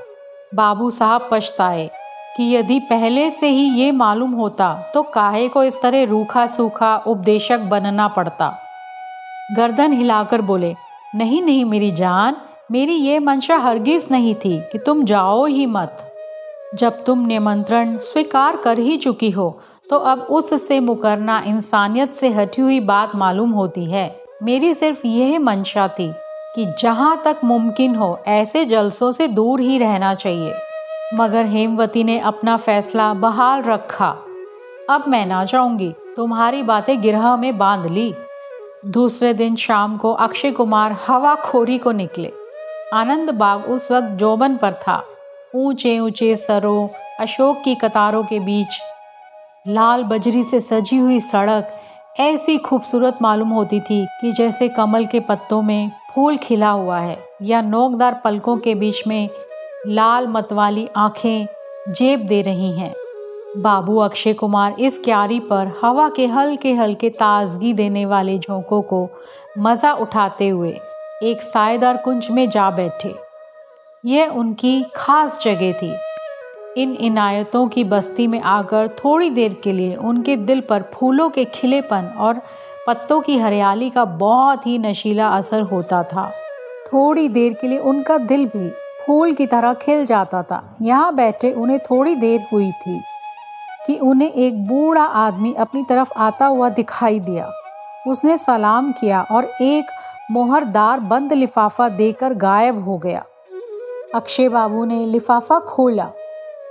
बाबू 0.55 0.91
साहब 0.91 1.29
पछताए। 1.33 1.91
कि 2.37 2.45
यदि 2.55 2.79
पहले 2.81 3.31
से 3.31 3.49
ही 3.49 3.65
ये 3.81 3.91
मालूम 3.93 4.31
होता 4.33 4.73
तो 4.95 5.03
काहे 5.05 5.49
को 5.49 5.63
इस 5.65 5.81
तरह 5.83 6.05
रूखा 6.05 6.47
सूखा 6.47 6.97
उपदेशक 6.97 7.61
बनना 7.71 8.09
पड़ता? 8.09 8.53
गर्दन 9.57 9.93
हिलाकर 9.93 10.41
बोले, 10.41 10.75
नहीं 11.15 11.43
नहीं, 11.43 11.65
मेरी 11.65 11.91
जान, 11.91 12.37
मेरी 12.71 12.95
ये 12.95 13.19
मंशा 13.19 13.57
हरगिज 13.57 14.07
नहीं 14.11 14.35
थी 14.35 14.59
कि 14.73 14.79
तुम 14.79 15.05
जाओ 15.05 15.45
ही 15.47 15.67
मत। 15.67 16.11
जब 16.75 17.05
तुम 17.05 17.27
निमंत्रण 17.27 17.97
स्वीकार 17.99 18.57
कर 18.57 18.79
ही 18.79 18.97
चुकी 18.97 19.31
हो 19.31 19.49
तो 19.91 19.97
अब 19.99 20.21
उससे 20.31 20.81
मुकरना 20.81 21.43
इंसानियत 21.47 22.15
से 22.15 22.29
हटी 22.31 22.63
हुई 22.63 22.81
बात 22.83 23.15
मालूम 23.17 23.51
होती 23.51 23.85
है। 23.85 24.15
मेरी 24.43 24.75
सिर्फ़ 24.75 25.07
यह 25.07 25.39
मंशा 25.39 25.89
थी 25.89 26.11
कि 26.55 26.65
जहाँ 26.79 27.21
तक 27.25 27.41
मुमकिन 27.45 27.95
हो, 27.95 28.19
ऐसे 28.27 28.65
जलसों 28.65 29.11
से 29.13 29.29
दूर 29.29 29.61
ही 29.61 29.79
रहना 29.79 30.15
चाहिए। 30.15 30.53
मगर 31.15 31.47
हेमवती 31.47 32.05
ने 32.05 32.19
अपना 32.19 32.57
फैसला 32.57 33.15
बहाल 33.15 33.63
रखा। 33.63 34.09
अब 34.91 35.05
मैं 35.09 35.27
ना 35.27 35.45
जाऊँगी, 35.45 35.95
तुम्हारी 36.17 36.63
बातें 36.63 37.01
गिरह 37.03 37.37
में 37.37 37.59
बाँध 37.59 37.87
ली। 37.87 38.15
दूसरे 38.87 39.35
दिन 39.35 39.57
शाम 39.57 39.97
को 39.97 40.13
अक्षय 40.13 40.51
कुमार 40.51 40.97
हवा 41.07 41.35
खोरी 41.35 41.79
को 41.79 41.93
निकले। 41.93 42.33
आनंद 42.93 43.31
बाग 43.31 43.65
उस 43.65 43.91
वक्त 43.91 44.09
जोबन 44.09 44.57
पर 44.57 44.73
था। 44.73 45.05
ऊँचे 45.55 45.99
ऊँचे 45.99 46.37
सरों, 46.37 46.89
अशोक 47.21 47.63
की 47.65 47.75
कतारों 47.75 48.25
के 48.25 48.41
बीच, 48.41 48.81
लाल 49.69 50.05
बजरी 50.05 50.43
से 50.43 50.61
सजी 50.61 50.97
हुई 50.97 51.21
सड़क, 51.21 51.81
ऐसी 52.21 52.59
खूबसूरत 52.59 53.19
मालूम 53.23 53.49
होती 53.49 53.81
थी 53.81 54.07
कि 54.21 54.33
जैसे 54.33 54.69
कमल 54.69 55.07
के 55.07 55.21
पत्तों 55.21 55.63
में 55.63 55.91
फूल 56.15 56.37
खिला 56.37 56.71
हुआ 56.71 56.99
है, 56.99 57.19
या 57.43 57.61
नोकदार 57.61 58.21
पलकों 58.25 58.57
के 58.57 58.75
बीच 58.75 59.07
में 59.07 59.29
लाल 59.87 60.27
मतवाली 60.27 60.87
आँखें 60.97 61.47
जेब 61.89 62.21
दे 62.21 62.41
रही 62.43 62.71
हैं। 62.73 62.93
बाबू 63.57 63.97
अक्षय 63.97 64.33
कुमार 64.33 64.77
इस 64.81 64.99
क्यारी 64.99 65.41
पर 65.41 65.73
हवा 65.83 66.09
के 66.09 66.27
हल्के 66.27 66.73
हल्के 66.73 67.11
ताजगी 67.11 67.73
देने 67.73 68.05
वाले 68.07 68.39
झोंकों 68.39 68.81
को 68.83 69.09
मज़ा 69.59 69.93
उठाते 69.93 70.49
हुए 70.49 70.71
एक 71.23 71.43
सायेदार 71.43 71.97
कुंज 71.97 72.29
में 72.31 72.49
जा 72.51 72.71
बैठे। 72.71 73.15
यह 74.05 74.29
उनकी 74.29 74.83
खास 74.97 75.41
जगह 75.43 75.73
थी। 75.73 75.93
इन 76.77 76.95
इनायतों 77.01 77.67
की 77.69 77.85
बस्ती 77.85 78.27
में 78.27 78.41
आकर 78.41 78.89
थोड़ी 78.99 79.29
देर 79.31 79.55
के 79.55 79.73
लिए 79.73 79.95
उनके 79.97 80.37
दिल 80.37 80.61
पर 80.61 80.83
फूलों 80.95 81.29
के 81.31 81.45
खिलेपन 81.45 82.07
और 82.19 82.41
पत्तों 82.87 83.21
की 83.21 83.39
हरियाली 83.39 83.91
का 83.91 84.05
बहुत 84.05 84.67
ही 84.67 84.79
नशीला 84.79 85.29
असर 85.29 85.63
होता 85.63 86.03
था। 86.03 86.31
थोड़ी 86.87 87.29
देर 87.29 87.53
के 87.53 87.69
लिए 87.69 87.79
उनका 87.79 88.19
दिल 88.19 88.47
भी 88.47 88.71
फूल 89.07 89.33
की 89.35 89.47
तरह 89.47 89.75
खिल 89.75 90.05
जाता 90.07 90.43
था। 90.43 90.63
यहाँ 90.83 91.15
बैठे 91.15 91.53
उन्हें 91.53 91.79
थोड़ी 91.81 92.15
देर 92.17 92.45
हुई 92.53 92.71
थी 92.73 93.01
कि 93.87 93.99
उन्हें 94.01 94.31
एक 94.31 94.67
बूढ़ा 94.69 95.05
आदमी 95.05 95.53
अपनी 95.55 95.83
तरफ़ 95.83 96.13
आता 96.19 96.47
हुआ 96.47 96.69
दिखाई 96.71 97.21
दिया। 97.21 97.51
उसने 98.07 98.37
सलाम 98.39 98.93
किया 98.93 99.23
और 99.31 99.51
एक 99.63 99.91
मोहरदार 100.31 101.01
बंद 101.03 101.33
लिफाफा 101.33 101.89
देकर 101.91 102.35
गायब 102.35 102.85
हो 102.85 102.97
गया। 102.99 103.25
अक्षय 104.15 104.49
बाबू 104.49 104.85
ने 104.85 105.05
लिफाफा 105.07 105.59
खोला 105.59 106.11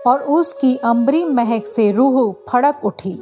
और 0.07 0.21
उसकी 0.31 0.75
अम्बरी 0.83 1.23
महक 1.25 1.67
से 1.67 1.91
रूह 1.91 2.33
फड़क 2.49 2.81
उठी। 2.85 3.13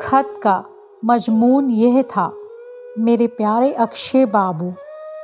खत 0.00 0.34
का 0.42 0.62
मजमून 1.04 1.70
यह 1.70 2.02
था, 2.02 2.32
मेरे 2.98 3.26
प्यारे 3.28 3.72
अक्षय 3.72 4.26
बाबू 4.26 4.72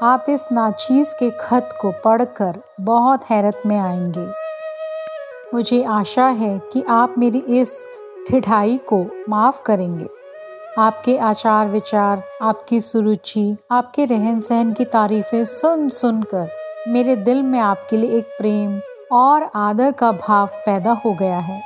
आप 0.04 0.26
इस 0.28 0.44
नाचीज़ 0.52 1.14
के 1.14 1.30
खत 1.30 1.68
को 1.80 1.90
पढ़कर 1.90 2.60
बहुत 2.80 3.24
हैरत 3.30 3.62
में 3.66 3.78
आएँगे। 3.78 4.26
मुझे 5.54 5.84
आशा 5.84 6.26
है 6.26 6.58
कि 6.58 6.84
आप 6.88 7.14
मेरी 7.18 7.38
इस 7.38 7.86
ठिठाई 8.28 8.78
को 8.78 9.06
माफ़ 9.28 9.62
करेंगे। 9.62 10.08
आपके 10.78 11.18
आचार 11.18 11.66
विचार, 11.66 12.22
आपकी 12.42 12.80
सुरुचि, 12.80 13.56
आपके 13.70 14.04
रहन 14.04 14.40
सहन 14.40 14.72
की 14.72 14.84
तारीफ़ें 14.84 15.44
सुन 15.44 15.88
सुनकर 15.88 16.48
मेरे 16.88 17.16
दिल 17.16 17.42
में 17.42 17.60
आपके 17.60 17.96
लिए 17.96 18.10
एक 18.10 18.24
प्रेम 18.24 18.80
और 19.12 19.50
आदर 19.54 19.92
का 19.92 20.12
भाव 20.12 20.46
पैदा 20.46 20.92
हो 20.92 21.14
गया 21.14 21.38
है। 21.38 21.62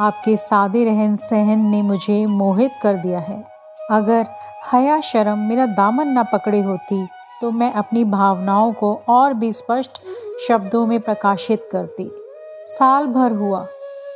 आपके 0.00 0.36
सादे 0.36 0.84
रहन 0.84 1.14
सहन 1.16 1.58
ने 1.58 1.82
मुझे 1.82 2.26
मोहित 2.26 2.72
कर 2.82 2.94
दिया 2.94 3.18
है। 3.18 3.44
अगर 3.90 4.26
हया 4.72 5.00
शर्म 5.00 5.38
मेरा 5.38 5.66
दामन 5.66 6.08
ना 6.08 6.22
पकड़े 6.22 6.60
होती 6.60 7.08
तो 7.42 7.50
मैं 7.50 7.72
अपनी 7.72 8.04
भावनाओं 8.04 8.72
को 8.72 9.00
और 9.08 9.34
भी 9.34 9.52
स्पष्ट 9.52 9.90
शब्दों 10.48 10.86
में 10.86 11.00
प्रकाशित 11.00 11.68
करती। 11.72 12.10
साल 12.64 13.06
भर 13.06 13.32
हुआ 13.32 13.66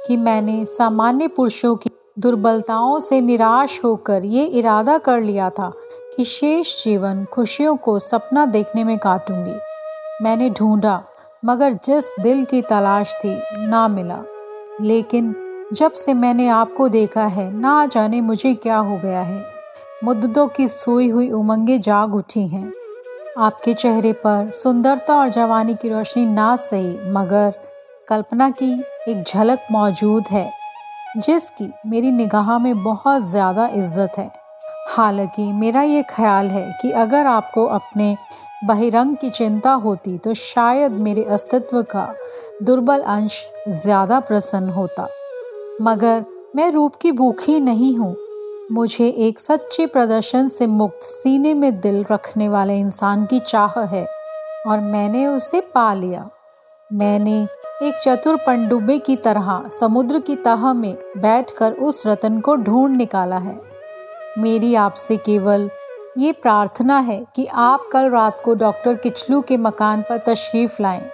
कि 0.07 0.17
मैंने 0.17 0.64
सामान्य 0.67 1.29
पुरुषों 1.29 1.76
की 1.76 1.91
दुर्बलताओं 2.19 3.00
से 3.00 3.21
निराश 3.21 3.81
होकर 3.85 4.25
ये 4.25 4.45
इरादा 4.45 4.99
कर 4.99 5.21
लिया 5.21 5.50
था 5.50 5.73
कि 6.17 6.25
शेष 6.25 6.85
जीवन 6.85 7.25
खुशियों 7.25 7.76
को 7.76 7.99
सपना 7.99 8.47
देखने 8.47 8.85
में 8.85 8.99
काटूँगी। 8.99 9.55
मैंने 10.23 10.50
ढूंढा, 10.50 11.05
मगर 11.45 11.73
जिस 11.73 12.12
दिल 12.21 12.45
की 12.45 12.62
तलाश 12.62 13.14
थी, 13.14 13.43
ना 13.59 13.88
मिला। 13.88 14.23
लेकिन 14.81 15.35
जब 15.73 15.93
से 15.93 16.14
मैंने 16.14 16.49
आपको 16.49 16.88
देखा 16.88 17.25
है, 17.25 17.52
ना 17.52 17.87
जाने 17.87 18.21
मुझे 18.21 18.55
क्या 18.55 18.76
हो 18.76 18.97
गया 18.97 19.23
है। 19.23 19.45
मुद्दों 20.05 20.49
की 20.49 20.69
सोई 20.69 21.09
हुई 21.09 21.31
उमंगें 21.31 21.81
जाग 21.81 22.14
उठी 22.14 22.47
हैं। 22.49 22.73
आपके 23.39 23.73
चेहरे 23.75 24.12
पर 24.25 24.51
सुंदरता 24.55 25.15
और 25.15 25.29
जवानी 25.29 25.75
की 25.75 25.89
रोशनी 25.89 26.25
ना 26.27 26.55
सही 26.57 27.12
मगर 27.12 27.53
कल्पना 28.09 28.49
की 28.53 28.73
एक 29.09 29.23
झलक 29.23 29.67
मौजूद 29.73 30.25
है, 30.31 30.51
जिसकी 31.17 31.69
मेरी 31.87 32.11
निगाह 32.11 32.59
में 32.59 32.83
बहुत 32.83 33.23
ज़्यादा 33.23 33.67
इज़्ज़त 33.69 34.19
है। 34.19 34.31
हालाँकि 34.89 35.51
मेरा 35.53 35.83
ये 35.83 36.03
ख्याल 36.11 36.49
है 36.49 36.67
कि 36.83 36.91
अगर 36.93 37.27
आपको 37.27 37.65
अपने 37.67 38.17
बहिरंग 38.65 39.17
की 39.17 39.31
चिंता 39.31 39.73
होती 39.81 40.17
तो 40.19 40.35
शायद 40.35 40.93
मेरे 41.01 41.25
अस्तित्व 41.27 41.83
का 41.85 42.07
दुर्बल 42.62 43.01
अंश 43.01 43.47
ज़्यादा 43.71 44.21
प्रसन्न 44.21 44.69
होता। 44.71 45.09
मगर 45.83 46.25
मैं 46.57 46.71
रूप 46.71 46.95
की 46.95 47.12
भूखी 47.12 47.59
नहीं 47.61 47.97
हूँ 47.97 48.15
मुझे 48.73 49.07
एक 49.19 49.41
सच्चे 49.41 49.87
प्रदर्शन 49.87 50.47
से 50.49 50.67
मुक्त 50.67 51.02
सीने 51.02 51.52
में 51.55 51.81
दिल 51.81 52.05
रखने 52.12 52.49
वाले 52.49 52.76
इंसान 52.79 53.25
की 53.26 53.38
चाह 53.38 53.79
है, 53.81 54.05
और 54.67 54.81
मैंने 54.81 55.26
उसे 55.26 55.61
पा 55.75 55.93
लिया। 55.95 56.29
मैंने 56.91 57.43
एक 57.83 57.99
चतुर 58.02 58.37
पंडुबे 58.37 58.99
की 58.99 59.17
तरह 59.17 59.62
समुद्र 59.71 60.19
की 60.19 60.37
तह 60.37 60.73
में 60.73 60.95
बैठकर 61.17 61.73
उस 61.73 62.07
रतन 62.07 62.41
को 62.41 62.55
ढूंढ 62.57 62.97
निकाला 62.97 63.38
है। 63.38 63.57
मेरी 64.38 64.75
आपसे 64.75 65.17
केवल 65.17 65.69
ये 66.19 66.33
प्रार्थना 66.33 66.99
है 67.00 67.23
कि 67.37 67.47
आप 67.47 67.88
कल 67.93 68.11
रात 68.11 68.41
को 68.45 68.55
डॉक्टर 68.55 68.95
किचलू 68.95 69.41
के 69.41 69.57
मकान 69.57 70.02
पर 70.02 70.25
तशरीफ़ 70.26 70.83
लाएँ। 70.83 71.05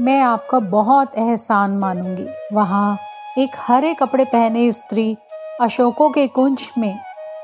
मैं 0.00 0.20
आपका 0.22 0.58
बहुत 0.58 1.16
एहसान 1.18 1.78
मानूँगी। 1.78 2.26
वहाँ 2.52 2.98
एक 3.38 3.56
हरे 3.58 3.94
कपड़े 3.94 4.24
पहने 4.24 4.70
स्त्री 4.72 5.16
अशोकों 5.60 6.08
के 6.10 6.26
कुंज 6.26 6.68
में 6.78 6.98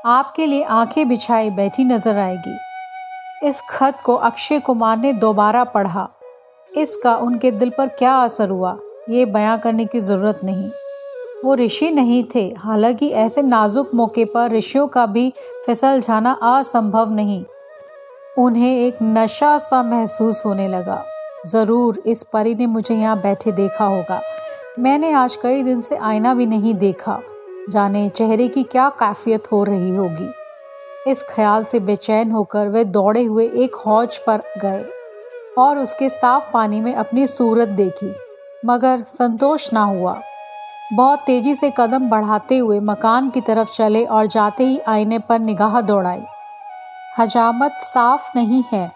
आपके 0.05 0.45
लिए 0.45 0.63
आँखें 0.63 1.07
बिछाई 1.09 1.49
बैठी 1.49 1.83
नज़र 1.83 2.17
आएगी। 2.17 3.47
इस 3.47 3.61
खत 3.69 3.97
को 4.05 4.15
अक्षय 4.15 4.59
कुमार 4.59 4.97
ने 4.97 5.11
दोबारा 5.13 5.63
पढ़ा। 5.63 6.07
इसका 6.71 7.15
उनके 7.17 7.51
दिल 7.51 7.69
पर 7.69 7.87
क्या 7.89 8.13
असर 8.15 8.49
हुआ, 8.49 8.77
ये 9.09 9.25
बयां 9.25 9.57
करने 9.57 9.85
की 9.85 9.99
ज़रूरत 9.99 10.39
नहीं। 10.43 10.69
वो 11.43 11.55
ऋषि 11.55 11.91
नहीं 11.91 12.23
थे, 12.35 12.47
हालाँकि 12.57 13.09
ऐसे 13.09 13.41
नाजुक 13.41 13.91
मौके 13.95 14.25
पर 14.25 14.51
ऋषियों 14.51 14.87
का 14.87 15.05
भी 15.05 15.31
फिसल 15.65 15.99
जाना 15.99 16.37
असंभव 16.43 17.11
नहीं। 17.11 17.43
उन्हें 18.37 18.75
एक 18.77 19.03
नशा 19.03 19.57
सा 19.59 19.83
महसूस 19.83 20.45
होने 20.45 20.67
लगा। 20.67 21.03
ज़रूर 21.47 22.03
इस 22.05 22.23
परी 22.23 22.55
ने 22.55 22.65
मुझे 22.65 22.95
यहाँ 22.95 23.21
बैठे 23.21 23.51
देखा 23.51 23.85
होगा। 23.85 24.21
मैंने 24.79 25.13
आज 25.13 25.35
कई 25.35 25.63
दिन 25.63 25.81
से 25.81 25.95
आईना 25.97 26.33
भी 26.33 26.45
नहीं 26.45 26.73
देखा। 26.79 27.21
जाने 27.69 28.07
चेहरे 28.09 28.47
की 28.47 28.63
क्या 28.63 28.89
कैफियत 28.99 29.51
हो 29.51 29.63
रही 29.63 29.95
होगी। 29.95 30.29
इस 31.07 31.23
ख्याल 31.29 31.63
से 31.63 31.79
बेचैन 31.79 32.31
होकर 32.31 32.67
वे 32.67 32.83
दौड़े 32.85 33.23
हुए 33.23 33.45
एक 33.55 33.75
हौज 33.85 34.17
पर 34.17 34.41
गए 34.61 34.83
और 35.57 35.77
उसके 35.77 36.09
साफ़ 36.09 36.51
पानी 36.53 36.81
में 36.81 36.93
अपनी 36.95 37.25
सूरत 37.27 37.67
देखी, 37.69 38.13
मगर 38.65 39.03
संतोष 39.03 39.71
ना 39.73 39.83
हुआ। 39.83 40.19
बहुत 40.93 41.19
तेज़ी 41.19 41.55
से 41.55 41.71
कदम 41.77 42.09
बढ़ाते 42.09 42.57
हुए 42.57 42.79
मकान 42.81 43.29
की 43.29 43.41
तरफ़ 43.41 43.71
चले 43.71 44.03
और 44.05 44.25
जाते 44.27 44.63
ही 44.63 44.79
आईने 44.79 45.19
पर 45.19 45.39
निगाह 45.39 45.81
दौड़ाई। 45.81 46.23
हजामत 47.19 47.77
साफ़ 47.83 48.29
नहीं 48.35 48.63
है 48.73 48.89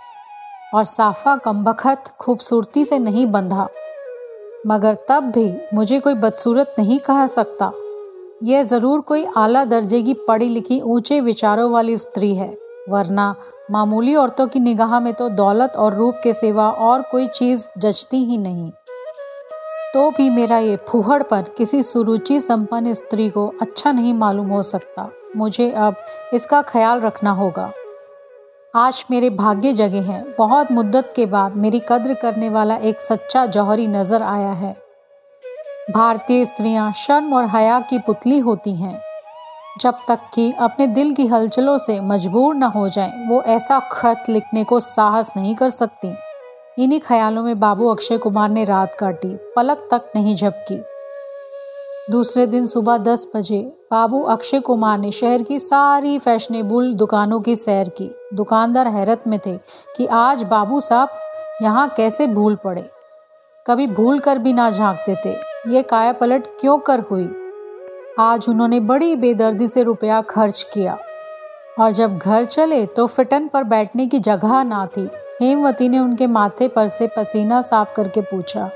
और 0.74 0.84
साफा 0.86 1.36
कमबखत 1.36 2.14
खूबसूरती 2.20 2.86
से 2.86 3.00
नहीं 3.00 3.26
बंधा, 3.28 3.68
मगर 4.68 4.98
तब 5.10 5.32
भी 5.32 5.52
मुझे 5.74 6.00
कोई 6.00 6.14
बदसूरत 6.16 6.76
नहीं 6.80 7.00
कह 7.00 7.26
सकता। 7.28 7.72
यह 8.41 8.63
ज़रूर 8.63 9.01
कोई 9.01 9.25
आला 9.38 9.63
दर्जे 9.65 10.01
की 10.01 10.13
पढ़ी 10.27 10.48
लिखी 10.50 10.79
ऊँचे 10.81 11.19
विचारों 11.22 11.69
वाली 11.72 11.98
स्त्री 11.98 12.34
है, 12.36 12.50
वरना 12.89 13.36
मामूली 13.72 14.15
औरतों 14.15 14.48
की 14.48 14.60
निगाह 14.60 15.00
में 15.00 15.13
तो 15.13 15.27
दौलत 15.31 15.74
और 15.75 15.96
रूप 15.96 16.19
के 16.24 16.34
सिवा 16.34 16.69
और 16.72 17.01
कोई 17.01 17.27
चीज़ 17.27 17.67
जचती 17.77 18.24
ही 18.25 18.38
नहीं। 18.38 18.72
तो 19.93 20.10
भी 20.12 20.29
मेरा 20.29 20.58
ये 20.58 20.77
फूहड़ 20.88 21.22
पर 21.24 21.46
किसी 21.58 21.84
सुरुचि 21.84 22.39
संपन्न 22.39 22.93
स्त्री 22.93 23.29
को 23.29 23.48
अच्छा 23.62 23.91
नहीं 23.91 24.13
मालूम 24.13 24.50
हो 24.50 24.62
सकता। 24.63 25.10
मुझे 25.38 25.72
अब 25.72 25.96
इसका 26.34 26.62
ख्याल 26.63 27.01
रखना 27.01 27.31
होगा। 27.34 27.72
आज 28.74 29.05
मेरे 29.12 29.29
भाग्य 29.29 29.74
जगह 29.74 30.12
हैं। 30.12 30.25
बहुत 30.38 30.72
मुद्दत 30.72 31.13
के 31.15 31.25
बाद 31.25 31.55
मेरी 31.55 31.81
कद्र 31.89 32.13
करने 32.13 32.50
वाला 32.50 32.75
एक 32.77 33.01
सच्चा 33.01 33.46
जौहरी 33.48 33.88
नज़र 33.89 34.24
आया 34.24 34.51
है। 34.53 34.75
भारतीय 35.91 36.46
स्त्रियाँ 36.46 36.91
शर्म 36.91 37.34
और 37.34 37.46
हया 37.46 37.79
की 37.79 38.00
पुतली 38.00 38.39
होती 38.39 38.75
हैं। 38.75 39.01
जब 39.81 39.98
तक 40.08 40.19
कि 40.34 40.51
अपने 40.60 40.88
दिल 40.88 41.13
की 41.13 41.27
हलचलों 41.27 41.77
से 41.77 42.00
मजबूर 42.00 42.55
न 42.55 42.63
हो 42.63 42.89
जाएँ, 42.89 43.27
वो 43.27 43.41
ऐसा 43.41 43.79
खत 43.79 44.24
लिखने 44.29 44.63
को 44.63 44.79
साहस 44.79 45.34
नहीं 45.38 45.55
कर 45.55 45.69
सकती। 45.69 46.13
इन्हीं 46.79 47.00
ख्यालों 47.00 47.43
में 47.43 47.60
बाबू 47.60 47.88
अक्षय 47.88 48.17
कुमार 48.17 48.50
ने 48.50 48.65
रात 48.65 48.93
काटी 48.93 49.36
पलक 49.55 49.88
तक 49.91 50.12
नहीं 50.15 50.36
झपकी। 50.36 50.81
दूसरे 52.12 52.48
दिन 52.48 52.65
सुबह 52.65 52.98
दस 52.98 53.27
बजे 53.36 53.62
बाबू 53.91 54.22
अक्षय 54.22 54.60
कुमार 54.60 55.00
ने 55.00 55.12
शहर 55.12 55.43
की 55.43 55.60
सारी 55.60 56.19
फैशनेबल 56.19 56.93
दुकानों 56.93 57.41
की 57.41 57.55
सैर 57.55 57.89
की। 57.89 58.15
दुकानदार 58.34 58.88
हैरत 58.88 59.24
में 59.27 59.39
थे 59.46 59.58
कि 59.98 60.05
आज 60.05 60.43
बाबू 60.43 60.79
साहब 60.79 61.10
यहाँ 61.62 61.88
कैसे 61.89 62.27
भूल 62.27 62.55
पड़े। 62.55 62.89
कभी 63.67 63.88
भूल 63.88 64.19
कर 64.19 64.38
भी 64.38 64.53
ना 64.53 64.72
झांकते 64.72 65.15
थे। 65.25 65.49
ये 65.68 65.82
काया 65.84 66.12
पलट 66.13 66.44
क्यों 66.60 66.78
कर 66.80 67.00
हुई? 67.01 67.30
आज 68.20 68.46
उन्होंने 68.50 68.80
बड़ी 68.80 69.16
बेदर्दी 69.16 69.68
से 69.68 69.82
रुपया 69.84 70.22
खर्च 70.22 70.62
किया। 70.74 70.98
और 71.80 71.92
जब 71.92 72.18
घर 72.18 72.44
चले 72.46 72.86
तो 72.86 73.08
फिटन 73.08 73.48
पर 73.48 73.63
बैठने 73.63 74.06
की 74.08 74.20
जगह 74.20 74.63
ना 74.63 74.86
थी। 74.88 75.08
हेमवती 75.42 75.89
ने 75.89 76.00
उनके 76.00 76.28
माथे 76.28 76.68
पर 76.68 76.88
से 76.88 77.08
पसीना 77.18 77.62
साफ़ 77.62 77.94
करके 77.96 78.22
पूछा, 78.22 78.70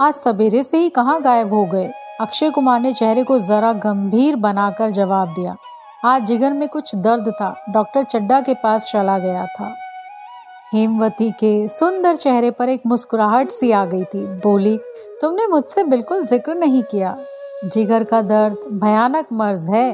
आज 0.00 0.14
सवेरे 0.14 0.62
से 0.62 0.78
ही 0.78 0.88
कहाँ 0.90 1.20
गायब 1.22 1.52
हो 1.52 1.64
गए? 1.66 1.90
अक्षय 2.20 2.50
कुमार 2.50 2.80
ने 2.80 2.92
चेहरे 2.92 3.24
को 3.24 3.38
जरा 3.40 3.72
गंभीर 3.74 4.36
बनाकर 4.38 4.90
जवाब 4.92 5.34
दिया, 5.34 5.56
आज 6.04 6.24
जिगर 6.24 6.52
में 6.52 6.68
कुछ 6.68 6.94
दर्द 6.96 7.28
था। 7.32 7.54
डॉक्टर 7.70 8.02
चड्डा 8.04 8.40
के 8.40 8.54
पास 8.54 8.90
चला 8.92 9.18
गया 9.18 9.46
था। 9.46 9.74
हेमवती 10.74 11.30
के 11.30 11.68
सुंदर 11.68 12.16
चेहरे 12.16 12.50
पर 12.50 12.68
एक 12.68 12.82
मुस्कुराहट 12.86 13.50
सी 13.50 13.70
आ 13.72 13.84
गई 13.84 14.04
थी। 14.04 14.24
बोली, 14.42 14.76
तुमने 15.20 15.46
मुझसे 15.46 15.82
बिल्कुल 15.84 16.22
ज़िक्र 16.22 16.54
नहीं 16.54 16.82
किया। 16.82 17.16
जिगर 17.64 18.04
का 18.04 18.20
दर्द 18.22 18.56
भयानक 18.72 19.26
मर्ज 19.32 19.68
है। 19.70 19.92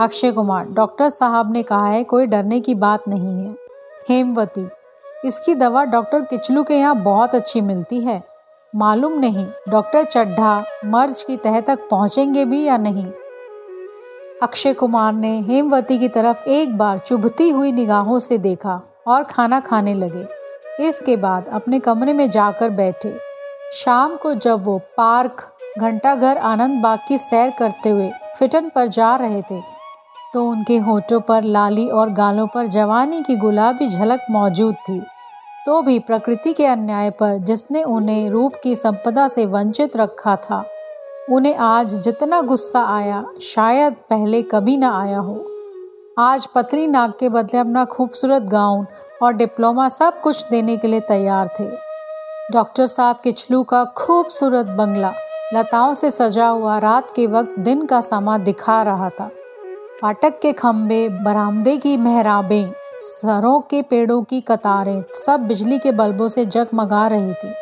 अक्षय 0.00 0.32
कुमार, 0.32 0.64
डॉक्टर 0.64 1.08
साहब 1.08 1.52
ने 1.52 1.62
कहा 1.62 1.86
है, 1.86 2.02
कोई 2.04 2.26
डरने 2.26 2.60
की 2.60 2.74
बात 2.74 3.08
नहीं 3.08 3.44
है। 3.44 3.54
हेमवती, 4.08 4.66
इसकी 5.24 5.54
दवा 5.54 5.84
डॉक्टर 5.84 6.20
किचलू 6.20 6.64
के 6.64 6.74
यहाँ 6.74 6.96
बहुत 7.02 7.34
अच्छी 7.34 7.60
मिलती 7.60 8.00
है। 8.00 8.22
मालूम 8.74 9.12
नहीं, 9.12 9.46
डॉक्टर 9.68 10.02
चड्ढा 10.02 10.64
मर्ज 10.84 11.22
की 11.22 11.36
तह 11.36 11.60
तक 11.60 11.88
पहुँचेंगे 11.90 12.44
भी 12.44 12.64
या 12.64 12.76
नहीं? 12.76 13.06
अक्षय 14.42 14.72
कुमार 14.72 15.12
ने 15.12 15.40
हेमवती 15.40 15.98
की 15.98 16.08
तरफ़ 16.08 16.48
एक 16.48 16.76
बार 16.78 16.98
चुभती 16.98 17.50
हुई 17.50 17.72
निगाहों 17.72 18.18
से 18.18 18.38
देखा। 18.38 18.80
और 19.06 19.24
खाना 19.24 19.60
खाने 19.60 19.94
लगे। 19.94 20.26
इसके 20.78 21.16
बाद 21.16 21.48
अपने 21.48 21.80
कमरे 21.80 22.12
में 22.12 22.28
जाकर 22.30 22.70
बैठे। 22.72 23.14
शाम 23.74 24.16
को 24.16 24.34
जब 24.34 24.64
वो 24.64 24.78
पार्क, 24.96 25.42
घंटाघर 25.78 26.36
आनंद 26.38 26.82
बाग 26.82 26.98
की 27.08 27.18
सैर 27.18 27.52
करते 27.58 27.90
हुए 27.90 28.10
फिटन 28.38 28.68
पर 28.68 28.86
जा 28.88 29.14
रहे 29.16 29.42
थे 29.42 29.60
तो 30.34 30.44
उनके 30.44 30.76
होठों 30.78 31.20
पर 31.20 31.42
लाली 31.44 31.86
और 31.88 32.10
गालों 32.10 32.46
पर 32.46 32.66
जवानी 32.66 33.22
की 33.22 33.36
गुलाबी 33.36 33.86
झलक 33.88 34.26
मौजूद 34.30 34.74
थी। 34.88 35.00
तो 35.66 35.80
भी 35.82 35.98
प्रकृति 35.98 36.52
के 36.52 36.66
अन्याय 36.66 37.10
पर 37.10 37.36
जिसने 37.38 37.82
उन्हें 37.84 38.28
रूप 38.30 38.54
की 38.62 38.74
संपदा 38.76 39.26
से 39.28 39.46
वंचित 39.46 39.96
रखा 39.96 40.36
था, 40.36 40.62
उन्हें 41.30 41.56
आज 41.56 41.94
जितना 41.94 42.40
गुस्सा 42.42 42.84
आया, 42.88 43.24
शायद 43.42 43.94
पहले 44.10 44.42
कभी 44.44 44.76
ना 44.76 44.90
आया 45.00 45.18
हो। 45.18 45.34
आज 46.18 46.46
पतली 46.46 46.86
नाग 46.86 47.12
के 47.20 47.28
बदले 47.28 47.58
अपना 47.58 47.84
खूबसूरत 47.84 48.42
गाउन 48.42 48.86
और 49.22 49.32
डिप्लोमा 49.32 49.88
सब 49.88 50.20
कुछ 50.20 50.46
देने 50.48 50.76
के 50.76 50.88
लिए 50.88 51.00
तैयार 51.00 51.48
थे। 51.60 51.68
डॉक्टर 52.52 52.86
साहब 52.86 53.16
किचलू 53.24 53.62
का 53.62 53.84
खूबसूरत 53.84 54.66
बंगला 54.66 55.12
लताओं 55.54 55.94
से 55.94 56.10
सजा 56.10 56.46
हुआ 56.46 56.78
रात 56.78 57.10
के 57.10 57.26
वक्त 57.26 57.58
दिन 57.58 57.84
का 57.86 58.00
समा 58.00 58.38
दिखा 58.38 58.82
रहा 58.82 59.08
था। 59.10 59.30
फाटक 60.00 60.38
के 60.42 60.52
खंभे 60.52 61.08
बरामदे 61.08 61.76
की 61.76 61.96
मेहराबें, 61.96 62.72
सरों 62.98 63.60
के 63.60 63.82
पेड़ों 63.82 64.22
की 64.22 64.40
कतारें 64.40 65.02
सब 65.14 65.46
बिजली 65.46 65.78
के 65.78 65.92
बल्बों 65.92 66.28
से 66.28 66.44
जगमगा 66.46 67.06
रही 67.06 67.34
थी। 67.34 67.52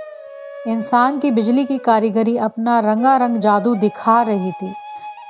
इंसान 0.66 1.18
की 1.18 1.30
बिजली 1.30 1.64
की 1.64 1.78
कारीगरी 1.78 2.36
अपना 2.36 2.78
रंगारंग 2.80 3.36
जादू 3.36 3.74
दिखा 3.74 4.22
रही 4.22 4.52
थी। 4.52 4.72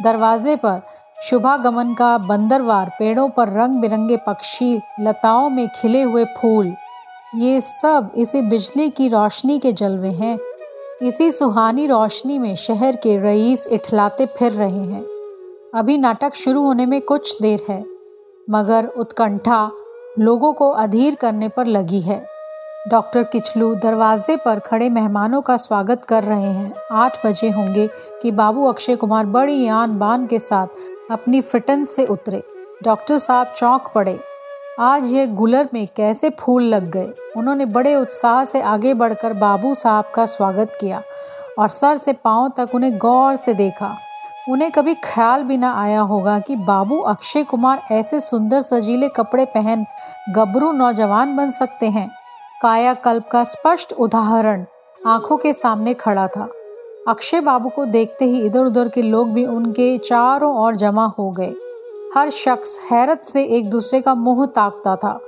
दरवाजे 0.02 0.56
पर 0.56 0.82
शुभागमन 1.18 1.92
का 1.94 2.16
बंदरवार 2.18 2.88
पेड़ों 2.88 3.28
पर 3.28 3.48
रंग 3.48 3.80
बिरंगे 3.80 4.16
पक्षी 4.16 4.74
लताओं 5.00 5.48
में 5.50 5.68
खिले 5.68 6.02
हुए 6.02 6.24
फूल। 6.24 6.72
ये 7.36 7.60
सब 7.60 8.10
इसी 8.16 8.42
बिजली 8.42 8.88
की 8.90 9.08
रोशनी 9.08 9.58
के 9.58 9.72
जलवे 9.72 10.08
हैं। 10.08 10.38
इसी 11.02 11.30
सुहानी 11.32 11.86
रोशनी 11.86 12.38
में 12.38 12.54
शहर 12.56 12.96
के 12.96 13.16
रईस 13.18 13.66
इठलाते 13.68 14.26
फिर 14.26 14.52
रहे 14.52 14.84
हैं। 14.84 15.02
अभी 15.74 15.98
नाटक 15.98 16.34
शुरू 16.34 16.64
होने 16.64 16.86
में 16.86 17.00
कुछ 17.00 17.36
देर 17.42 17.66
है, 17.68 17.84
मगर 18.48 18.86
उत्कंठा 18.86 19.70
लोगों 20.18 20.52
को 20.52 20.70
अधीर 20.70 21.14
करने 21.14 21.48
पर 21.48 21.66
लगी 21.66 22.00
है। 22.00 22.24
डॉक्टर 22.88 23.22
किचलू 23.22 23.74
दरवाजे 23.74 24.36
पर 24.36 24.58
खड़े 24.60 24.88
मेहमानों 24.90 25.42
का 25.42 25.56
स्वागत 25.56 26.04
कर 26.04 26.24
रहे 26.24 26.52
हैं। 26.52 26.72
आठ 26.92 27.26
बजे 27.26 27.50
होंगे 27.50 27.86
कि 28.22 28.30
बाबू 28.30 28.64
अक्षय 28.64 28.96
कुमार 28.96 29.26
बड़ी 29.26 29.66
आन 29.68 29.98
बान 29.98 30.26
के 30.26 30.38
साथ 30.38 30.66
अपनी 31.10 31.40
फिटन 31.40 31.84
से 31.84 32.06
उतरे। 32.06 32.42
डॉक्टर 32.82 33.18
साहब 33.18 33.52
चौंक 33.56 33.90
पड़े। 33.94 34.20
आज 34.80 35.12
ये 35.12 35.26
गुलर 35.26 35.68
में 35.74 35.88
कैसे 35.96 36.30
फूल 36.30 36.62
लग 36.62 36.90
गए? 36.90 37.12
उन्होंने 37.36 37.64
बड़े 37.64 37.94
उत्साह 37.94 38.44
से 38.44 38.62
आगे 38.62 38.94
बढ़कर 38.94 39.32
बाबू 39.32 39.74
साहब 39.74 40.04
का 40.14 40.26
स्वागत 40.26 40.78
किया 40.80 41.02
और 41.58 41.68
सर 41.68 41.96
से 41.96 42.12
पाँव 42.12 42.52
तक 42.56 42.74
उन्हें 42.74 42.98
गौर 42.98 43.36
से 43.36 43.54
देखा। 43.54 43.96
उन्हें 44.48 44.70
कभी 44.70 44.94
ख्याल 44.94 45.42
भी 45.42 45.56
ना 45.56 45.74
आया 45.74 46.00
होगा 46.00 46.38
कि 46.38 46.56
बाबू 46.56 46.98
अक्षय 46.98 47.42
कुमार 47.42 47.82
ऐसे 47.92 48.20
सुंदर 48.20 48.62
सजीले 48.62 49.08
कपड़े 49.08 49.44
पहन 49.44 49.86
गबरू 50.36 50.72
नौजवान 50.72 51.36
बन 51.36 51.50
सकते 51.50 51.86
हैं। 51.86 52.10
कायाकल्प 52.62 53.28
का 53.28 53.44
स्पष्ट 53.44 53.92
उदाहरण 53.92 54.64
आँखों 55.06 55.36
के 55.36 55.52
सामने 55.52 55.94
खड़ा 55.94 56.26
था। 56.26 56.48
अक्षय 57.06 57.40
बाबू 57.40 57.68
को 57.68 57.84
देखते 57.84 58.24
ही 58.24 58.40
इधर 58.40 58.60
उधर 58.60 58.88
के 58.88 59.02
लोग 59.02 59.32
भी 59.32 59.44
उनके 59.46 59.96
चारों 59.98 60.54
ओर 60.56 60.76
जमा 60.76 61.04
हो 61.18 61.30
गए। 61.30 61.52
हर 62.14 62.30
शख्स 62.30 62.78
हैरत 62.90 63.22
से 63.22 63.44
एक 63.48 63.68
दूसरे 63.70 64.00
का 64.00 64.14
मुँह 64.14 64.44
ताकता 64.46 64.94
था। 64.96 65.18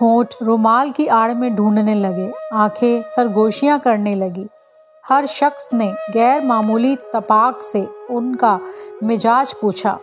होठ 0.00 0.34
रुमाल 0.42 0.90
की 0.90 1.06
आड़ 1.06 1.32
में 1.34 1.54
ढूँढने 1.56 1.94
लगे, 1.94 2.30
आँखें 2.52 3.02
सरगोशियाँ 3.06 3.78
करने 3.78 4.14
लगी। 4.14 4.46
हर 5.04 5.26
शख्स 5.26 5.72
ने 5.74 5.90
गैर 6.10 6.44
मामूली 6.44 6.94
तपाक 7.14 7.60
से 7.60 7.86
उनका 8.10 8.58
मिजाज 9.02 9.54
पूछा। 9.54 9.98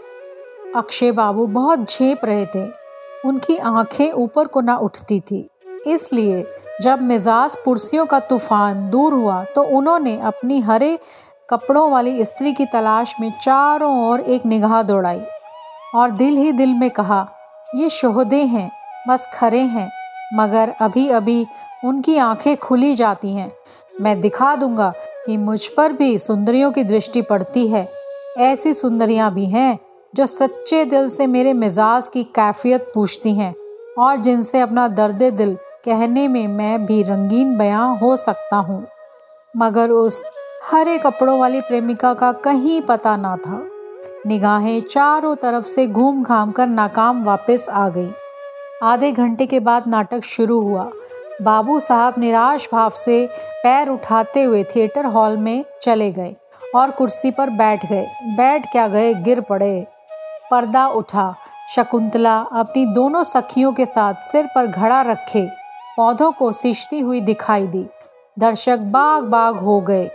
अक्षय 0.75 1.11
बाबू 1.11 1.47
बहुत 1.47 1.89
झेप 1.89 2.25
रहे 2.25 2.45
थे। 2.45 2.67
उनकी 3.25 3.57
आँखें 3.57 4.11
ऊपर 4.11 4.47
को 4.47 4.61
ना 4.61 4.77
उठती 4.77 5.19
थी, 5.21 5.47
इसलिए 5.87 6.45
जब 6.81 7.01
मिजाज 7.01 7.55
पुरसियों 7.65 8.05
का 8.05 8.19
तूफ़ान 8.19 8.89
दूर 8.89 9.13
हुआ 9.13 9.43
तो 9.55 9.61
उन्होंने 9.77 10.17
अपनी 10.21 10.59
हरे 10.61 10.97
कपड़ों 11.49 11.89
वाली 11.91 12.25
स्त्री 12.25 12.53
की 12.53 12.65
तलाश 12.65 13.13
में 13.21 13.31
चारों 13.41 13.91
ओर 14.07 14.19
एक 14.19 14.45
निगाह 14.45 14.81
दौड़ाई 14.83 15.21
और 15.95 16.11
दिल 16.11 16.37
ही 16.37 16.51
दिल 16.51 16.73
में 16.73 16.89
कहा, 16.89 17.27
ये 17.75 17.89
शोहदे 17.89 18.41
हैं, 18.43 18.69
बस 19.09 19.27
खरे 19.33 19.59
हैं, 19.59 19.89
मगर 20.33 20.73
अभी 20.81 21.07
अभी 21.09 21.45
उनकी 21.85 22.17
आँखें 22.17 22.55
खुली 22.57 22.95
जाती 22.95 23.33
हैं। 23.33 23.51
मैं 24.01 24.19
दिखा 24.21 24.55
दूँगा 24.55 24.91
कि 25.25 25.37
मुझ 25.37 25.67
पर 25.67 25.93
भी 25.93 26.17
सुंदरियों 26.19 26.71
की 26.71 26.83
दृष्टि 26.83 27.21
पड़ती 27.21 27.67
है। 27.67 27.87
ऐसी 28.37 28.73
सुंदरियाँ 28.73 29.33
भी 29.33 29.45
हैं, 29.45 29.77
जो 30.13 30.25
सच्चे 30.25 30.83
दिल 30.85 31.09
से 31.09 31.27
मेरे 31.27 31.53
मिजाज 31.53 32.09
की 32.09 32.23
कैफियत 32.35 32.91
पूछती 32.95 33.35
हैं 33.35 33.53
और 33.99 34.17
जिनसे 34.17 34.59
अपना 34.59 34.87
दर्द 34.87 35.23
दिल 35.23 35.57
कहने 35.87 36.27
में 36.27 36.47
मैं 36.47 36.85
भी 36.85 37.01
रंगीन 37.03 37.55
बयां 37.57 37.97
हो 37.97 38.15
सकता 38.17 38.55
हूँ, 38.57 38.85
मगर 39.53 39.89
उस 39.89 40.29
हरे 40.63 40.97
कपड़ों 40.97 41.37
वाली 41.39 41.59
प्रेमिका 41.61 42.13
का 42.13 42.31
कहीं 42.39 42.79
पता 42.81 43.15
ना 43.17 43.35
था। 43.37 43.61
निगाहें 44.25 44.79
चारों 44.81 45.35
तरफ़ 45.35 45.65
से 45.65 45.85
घूम 45.87 46.21
घाम 46.23 46.51
कर 46.51 46.67
नाकाम 46.67 47.23
वापस 47.23 47.67
आ 47.69 47.87
गई। 47.89 48.09
आधे 48.83 49.11
घंटे 49.11 49.45
के 49.45 49.59
बाद 49.59 49.87
नाटक 49.87 50.23
शुरू 50.25 50.59
हुआ। 50.61 50.83
बाबू 51.41 51.79
साहब 51.79 52.13
निराश 52.17 52.67
भाव 52.71 52.89
से 52.95 53.25
पैर 53.63 53.89
उठाते 53.89 54.43
हुए 54.43 54.63
थिएटर 54.65 55.05
हॉल 55.05 55.37
में 55.37 55.63
चले 55.81 56.11
गए 56.11 56.35
और 56.75 56.91
कुर्सी 56.91 57.31
पर 57.31 57.49
बैठ 57.51 57.85
गए। 57.85 58.05
बैठ 58.37 58.65
क्या 58.71 58.87
गए? 58.87 59.13
गिर 59.13 59.41
पड़े। 59.41 59.87
पर्दा 60.51 60.85
उठा। 60.87 61.33
शकुंतला 61.69 62.37
अपनी 62.53 62.85
दोनों 62.85 63.23
सखियों 63.25 63.71
के 63.73 63.85
साथ 63.85 64.21
सिर 64.23 64.45
पर 64.55 64.67
घड़ा 64.67 65.01
रखे। 65.03 65.47
पौधों 65.97 66.31
को 66.31 66.51
सिंचती 66.51 66.99
हुई 66.99 67.21
दिखाई 67.21 67.67
दी। 67.67 67.85
दर्शक 68.39 68.79
बाग 68.79 69.23
बाग 69.23 69.55
हो 69.55 69.81
गए। 69.81 70.07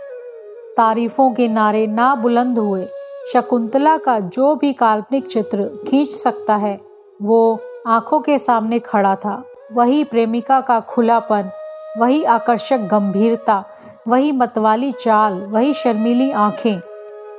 तारीफों 0.77 1.31
के 1.31 1.47
नारे 1.47 1.87
ना 1.87 2.15
बुलंद 2.15 2.59
हुए। 2.59 2.87
शकुंतला 3.33 3.97
का 3.97 4.19
जो 4.19 4.55
भी 4.55 4.73
काल्पनिक 4.73 5.25
चित्र 5.25 5.83
खींच 5.87 6.09
सकता 6.09 6.55
है, 6.55 6.81
वो 7.21 7.59
आँखों 7.87 8.19
के 8.19 8.39
सामने 8.39 8.79
खड़ा 8.79 9.15
था। 9.15 9.43
वही 9.73 10.03
प्रेमिका 10.03 10.61
का 10.61 10.79
खुलापन, 10.79 11.49
वही 11.97 12.23
आकर्षक 12.23 12.77
गंभीरता, 12.77 13.65
वही 14.07 14.31
मतवाली 14.31 14.91
चाल, 14.91 15.33
वही 15.33 15.73
शर्मीली 15.73 16.31
आँखें। 16.31 16.81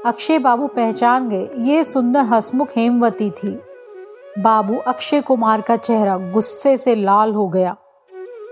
अक्षय 0.07 0.39
बाबू 0.39 0.67
पहचान 0.67 1.29
गए। 1.29 1.51
ये 1.59 1.85
सुंदर 1.85 2.21
हसमुख 2.21 2.69
हेमवती 2.77 3.31
थी। 3.31 3.61
बाबू 4.39 4.77
अक्षय 4.77 5.21
कुमार 5.21 5.61
का 5.61 5.77
चेहरा 5.77 6.17
गुस्से 6.17 6.77
से 6.77 6.95
लाल 6.95 7.33
हो 7.33 7.49
गया। 7.49 7.77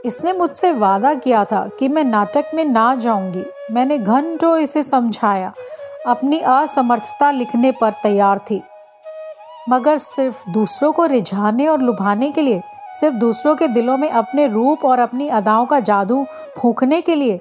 इसने 0.05 0.33
मुझसे 0.33 0.73
वादा 0.73 1.15
किया 1.15 1.45
था 1.45 1.71
कि 1.79 1.89
मैं 1.89 2.05
नाटक 2.05 2.45
में 2.55 2.65
ना 2.65 2.95
जाऊँगी। 2.95 3.45
मैंने 3.71 3.99
घंटों 3.99 4.59
इसे 4.59 4.83
समझाया। 4.83 5.53
अपनी 6.07 6.41
असमर्थता 6.41 7.31
लिखने 7.31 7.73
पर 7.73 7.93
तैयार 8.03 8.39
थी। 8.39 8.63
मगर 9.69 9.99
सिर्फ़ 9.99 10.51
दूसरों 10.51 10.93
को 10.93 11.07
रिझाने 11.07 11.69
और 11.69 11.81
लुभाने 11.81 12.31
के 12.31 12.43
लिए, 12.43 12.63
सिर्फ़ 12.93 13.17
दूसरों 13.17 13.57
के 13.57 13.69
दिलों 13.69 13.97
में 13.97 14.11
अपने 14.11 14.47
रूप 14.47 14.85
और 14.85 14.99
अपनी 14.99 15.29
अदाओं 15.29 15.67
का 15.67 15.81
जादू 15.81 16.27
फूकने 16.59 17.01
के 17.01 17.15
लिए, 17.15 17.41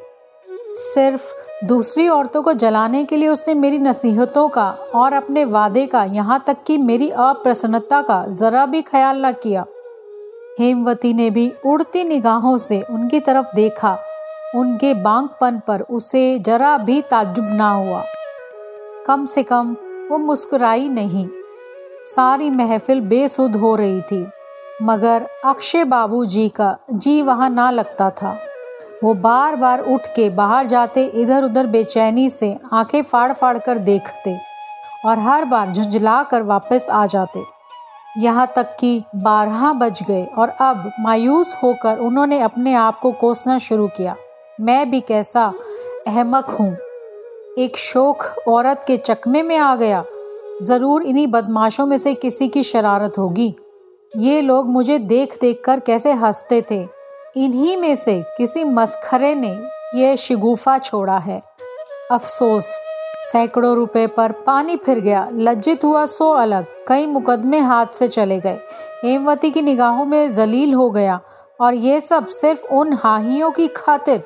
सिर्फ़ 0.73 1.33
दूसरी 1.65 2.07
औरतों 2.09 2.43
को 2.43 2.53
जलाने 2.53 3.03
के 3.03 3.17
लिए 3.17 3.29
उसने 3.29 3.53
मेरी 3.53 3.79
नसीहतों 3.79 4.49
का 4.49 4.77
और 4.95 5.13
अपने 5.13 5.45
वादे 5.45 5.85
का, 5.85 6.03
यहाँ 6.03 6.43
तक 6.47 6.57
कि 6.67 6.77
मेरी 6.77 7.09
अप्रसन्नता 7.09 8.01
का, 8.01 8.25
जरा 8.27 8.65
भी 8.65 8.81
ख्याल 8.81 9.25
न 9.25 9.31
किया। 9.31 9.65
हेमवती 10.61 11.13
ने 11.13 11.29
भी 11.29 11.51
उड़ती 11.65 12.03
निगाहों 12.03 12.57
से 12.57 12.81
उनकी 12.89 13.19
तरफ़ 13.19 13.55
देखा। 13.55 13.97
उनके 14.55 14.93
बांगपन 14.93 15.59
पर 15.67 15.81
उसे 15.81 16.39
जरा 16.39 16.77
भी 16.77 17.01
ताजुब 17.01 17.47
ना 17.49 17.69
हुआ। 17.69 18.03
कम 19.07 19.25
से 19.25 19.43
कम 19.43 19.75
वो 20.09 20.17
मुस्कुराई 20.17 20.87
नहीं। 20.89 21.27
सारी 22.05 22.49
महफिल 22.49 23.01
बेसुध 23.01 23.55
हो 23.55 23.75
रही 23.75 24.01
थी, 24.01 24.25
मगर 24.83 25.27
अक्षय 25.45 25.83
बाबू 25.83 26.23
जी 26.25 26.47
का 26.49 26.75
जी 26.91 27.21
वहाँ 27.21 27.49
ना 27.49 27.69
लगता 27.71 28.09
था। 28.11 28.37
वो 29.03 29.13
बार 29.13 29.55
बार 29.55 29.79
उठ 29.83 30.07
के 30.15 30.29
बाहर 30.29 30.65
जाते 30.65 31.05
इधर 31.05 31.43
उधर 31.43 31.67
बेचैनी 31.67 32.29
से 32.29 32.57
आँखें 32.73 33.01
फाड़ 33.03 33.31
फाड़ 33.33 33.57
कर 33.57 33.77
देखते 33.79 34.37
और 35.05 35.19
हर 35.19 35.45
बार 35.45 35.71
झुंझला 35.71 36.21
कर 36.23 36.41
वापस 36.43 36.89
आ 36.89 37.05
जाते। 37.05 37.43
यहाँ 38.17 38.53
तक 38.55 38.75
कि 38.79 39.03
बारह 39.15 39.73
बज 39.73 40.03
गए 40.03 40.25
और 40.37 40.49
अब 40.49 40.91
मायूस 40.99 41.57
होकर 41.63 41.97
उन्होंने 41.97 42.39
अपने 42.39 42.73
आप 42.73 42.99
को 42.99 43.11
कोसना 43.11 43.57
शुरू 43.57 43.87
किया। 43.87 44.15
मैं 44.61 44.91
भी 44.91 45.01
कैसा 45.01 45.53
अहमक 46.07 46.45
हूँ। 46.45 46.77
एक 47.57 47.77
शोक 47.77 48.17
औरत 48.47 48.83
के 48.87 48.97
चकमे 48.97 49.43
में 49.43 49.57
आ 49.57 49.75
गया। 49.75 50.03
ज़रूर 50.63 51.03
इन्हीं 51.03 51.27
बदमाशों 51.27 51.85
में 51.85 51.97
से 51.97 52.13
किसी 52.13 52.47
की 52.47 52.63
शरारत 52.63 53.17
होगी। 53.17 53.55
ये 54.17 54.41
लोग 54.41 54.69
मुझे 54.69 54.99
देख 54.99 55.37
देख 55.41 55.61
कर 55.65 55.79
कैसे 55.79 56.11
हँसते 56.11 56.63
थे। 56.71 56.87
इन्हीं 57.37 57.77
में 57.77 57.95
से 57.95 58.23
किसी 58.37 58.63
मस्खरे 58.63 59.35
ने 59.35 59.67
यह 59.95 60.15
शिगुफा 60.15 60.77
छोड़ा 60.77 61.17
है। 61.17 61.41
अफसोस 62.11 62.79
सैकड़ों 63.21 63.75
रुपए 63.75 64.07
पर 64.07 64.31
पानी 64.31 64.77
फिर 64.77 64.99
गया। 64.99 65.29
लज्जित 65.33 65.83
हुआ 65.83 66.05
सो 66.05 66.31
अलग। 66.31 66.65
कई 66.87 67.05
मुकदमे 67.07 67.59
हाथ 67.59 67.85
से 67.85 68.07
चले 68.07 68.39
गए। 68.39 68.59
हेमवती 69.03 69.51
की 69.51 69.61
निगाहों 69.61 70.05
में 70.05 70.29
जलील 70.29 70.73
हो 70.73 70.89
गया। 70.91 71.19
और 71.61 71.73
ये 71.73 72.01
सब 72.01 72.25
सिर्फ़ 72.25 72.65
उन 72.65 72.93
हाहियों 72.93 73.51
की 73.51 73.67
खातिर। 73.67 74.23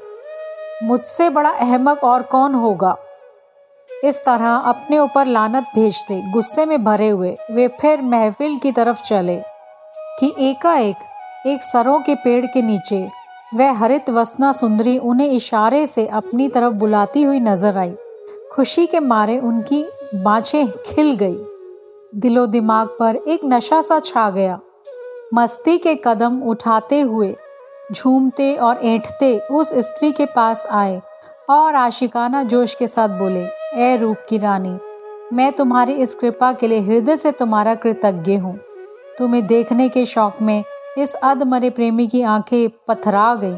मुझसे 0.84 1.30
बड़ा 1.30 1.50
अहमक 1.50 2.04
और 2.04 2.22
कौन 2.22 2.54
होगा? 2.54 2.98
इस 4.04 4.24
तरह 4.24 4.56
अपने 4.56 5.00
ऊपर 5.00 5.26
लानत 5.26 5.64
भेजते, 5.76 6.32
गुस्से 6.32 6.66
में 6.66 6.84
भरे 6.84 7.10
हुए, 7.10 7.38
वे 7.52 7.68
फिर 7.68 8.02
महफिल 8.02 8.58
की 8.58 8.72
तरफ़ 8.72 9.02
चले 9.02 9.42
कि 10.20 10.36
एकाएक 10.40 10.96
एक 11.48 11.64
सरों 11.64 12.00
के 12.00 12.16
पेड़ 12.16 12.46
के 12.46 12.62
नीचे, 12.62 13.10
वह 13.56 13.72
हरित 13.72 14.10
वसना 14.10 14.52
सुंदरी 14.52 14.98
उन्हें 14.98 15.30
इशारे 15.30 15.88
से 15.88 16.08
अपनी 16.08 16.50
तरफ़ 16.50 16.74
बुलाती 16.74 17.24
हुई 17.24 17.40
नज़र 17.40 17.78
आई। 17.78 17.96
खुशी 18.56 18.86
के 18.88 19.00
मारे 19.00 19.38
उनकी 19.40 19.84
बाँछें 20.16 20.68
खिल 20.86 21.12
गई। 21.16 21.38
दिलो 22.16 22.46
दिमाग 22.46 22.88
पर 23.00 23.16
एक 23.16 23.42
नशा 23.46 23.82
सा 23.82 24.00
छा 24.00 24.30
गया। 24.30 24.60
मस्ती 25.34 25.78
के 25.78 25.96
कदम 25.96 26.42
उठाते 26.42 27.00
हुए, 27.02 27.36
झूमते 27.92 28.56
और 28.56 28.78
ऐंठते 28.78 29.38
उस 29.52 29.74
स्त्री 29.78 30.12
के 30.12 30.26
पास 30.26 30.66
आए 30.72 31.02
और 31.50 31.76
आशिकाना 31.76 32.44
जोश 32.44 32.76
के 32.76 32.88
साथ 32.88 33.18
बोले, 33.20 33.44
ए 33.76 33.98
रूप 33.98 34.18
की 34.30 34.38
रानी, 34.38 34.78
मैं 35.34 35.52
तुम्हारी 35.52 35.94
इस 35.94 36.16
कृपा 36.16 36.54
के 36.54 36.68
लिए 36.68 36.80
हृदय 36.80 37.16
से 37.16 37.32
तुम्हारा 37.32 37.76
कृतज्ञ 37.76 38.36
हूँ। 38.36 38.58
तुम्हें 39.18 39.46
देखने 39.48 39.90
के 39.90 40.06
शौक 40.06 40.42
में 40.42 40.64
इस 40.98 41.14
अधमरे 41.14 41.70
प्रेमी 41.70 42.08
की 42.08 42.22
आँखें 42.22 42.70
पथरा 42.88 43.34
गई 43.36 43.58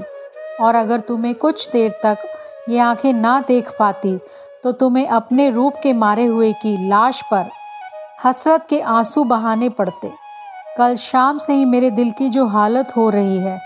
और 0.61 0.75
अगर 0.75 0.99
तुम्हें 0.99 1.35
कुछ 1.35 1.69
देर 1.71 1.91
तक 2.05 2.27
ये 2.69 2.79
आँखें 2.79 3.13
ना 3.13 3.39
देख 3.47 3.71
पाती 3.79 4.17
तो 4.63 4.71
तुम्हें 4.71 5.07
अपने 5.07 5.49
रूप 5.49 5.73
के 5.83 5.93
मारे 5.93 6.25
हुए 6.25 6.51
की 6.53 6.75
लाश 6.89 7.21
पर 7.31 7.49
हसरत 8.25 8.65
के 8.69 8.79
आँसू 8.81 9.23
बहाने 9.23 9.69
पड़ते। 9.69 10.11
कल 10.77 10.95
शाम 10.95 11.37
से 11.37 11.53
ही 11.53 11.65
मेरे 11.65 11.91
दिल 11.91 12.11
की 12.11 12.29
जो 12.29 12.45
हालत 12.47 12.95
हो 12.97 13.09
रही 13.09 13.37
है, 13.37 13.59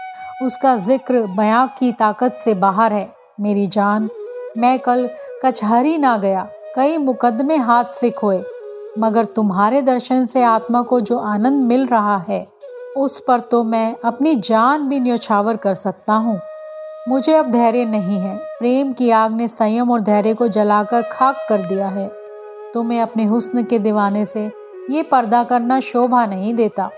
उसका 0.43 0.75
ज़िक्र 0.77 1.25
बयां 1.38 1.67
की 1.80 1.91
ताकत 1.91 2.34
से 2.34 2.54
बाहर 2.56 2.93
है। 2.93 3.10
मेरी 3.39 3.65
जान, 3.67 4.10
मैं 4.58 4.77
कल 4.80 5.10
कचहरी 5.45 5.97
ना 5.97 6.15
गया, 6.17 6.47
कई 6.75 6.97
मुकदमे 6.97 7.58
हाथ 7.58 7.91
से 7.91 8.10
खोए, 8.12 8.43
मगर 8.99 9.25
तुम्हारे 9.25 9.82
दर्शन 9.82 10.25
से 10.25 10.43
आत्मा 10.43 10.82
को 10.82 10.99
जो 11.01 11.17
आनंद 11.17 11.63
मिल 11.63 11.86
रहा 11.88 12.17
है, 12.30 12.45
उस 12.97 13.19
पर 13.27 13.39
तो 13.41 13.63
मैं 13.63 13.95
अपनी 14.06 14.36
जान 14.36 14.88
भी 14.89 14.99
न्यौछावर 14.99 15.58
कर 15.58 15.73
सकता 15.73 16.13
हूँ। 16.13 16.39
मुझे 17.07 17.33
अब 17.33 17.51
धैर्य 17.51 17.85
नहीं 17.85 18.19
है। 18.19 18.35
प्रेम 18.37 18.93
की 18.93 19.09
आग 19.09 19.31
ने 19.31 19.47
संयम 19.47 19.91
और 19.91 20.01
धैर्य 20.01 20.33
को 20.33 20.47
जलाकर 20.47 21.01
खाक 21.01 21.45
कर 21.49 21.61
दिया 21.61 21.87
है। 21.87 22.11
तुम्हें 22.73 23.01
अपने 23.01 23.25
हुस्न 23.25 23.63
के 23.63 23.79
दीवाने 23.79 24.25
से 24.25 24.51
ये 24.89 25.03
पर्दा 25.03 25.43
करना 25.43 25.79
शोभा 25.79 26.25
नहीं 26.25 26.53
देता। 26.53 26.89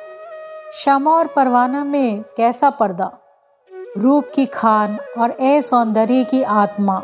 क्षमा 0.70 1.12
और 1.12 1.28
परवाना 1.28 1.84
में 1.84 2.24
कैसा 2.38 2.70
पर्दा? 2.70 3.12
रूप 3.98 4.26
की 4.36 4.46
खान 4.46 4.98
और 5.18 5.32
ए 5.32 5.62
सौंदर्य 5.62 6.24
की 6.24 6.44
आत्मा। 6.44 7.00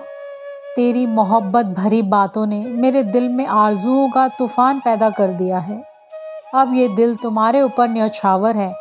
तेरी 0.76 1.06
मोहब्बत 1.06 1.66
भरी 1.66 2.02
बातों 2.02 2.46
ने 2.46 2.60
मेरे 2.68 3.04
दिल 3.04 3.30
में 3.30 3.46
आरजुओं 3.46 4.10
का 4.10 4.28
तूफ़ान 4.28 4.80
पैदा 4.80 5.10
कर 5.10 5.28
दिया 5.28 5.60
है। 5.60 5.84
अब 6.56 6.74
ये 6.74 6.88
दिल 6.88 7.16
तुम्हारे 7.16 7.62
ऊपर 7.62 7.88
न्यौछावर 7.88 8.58
है 8.58 8.74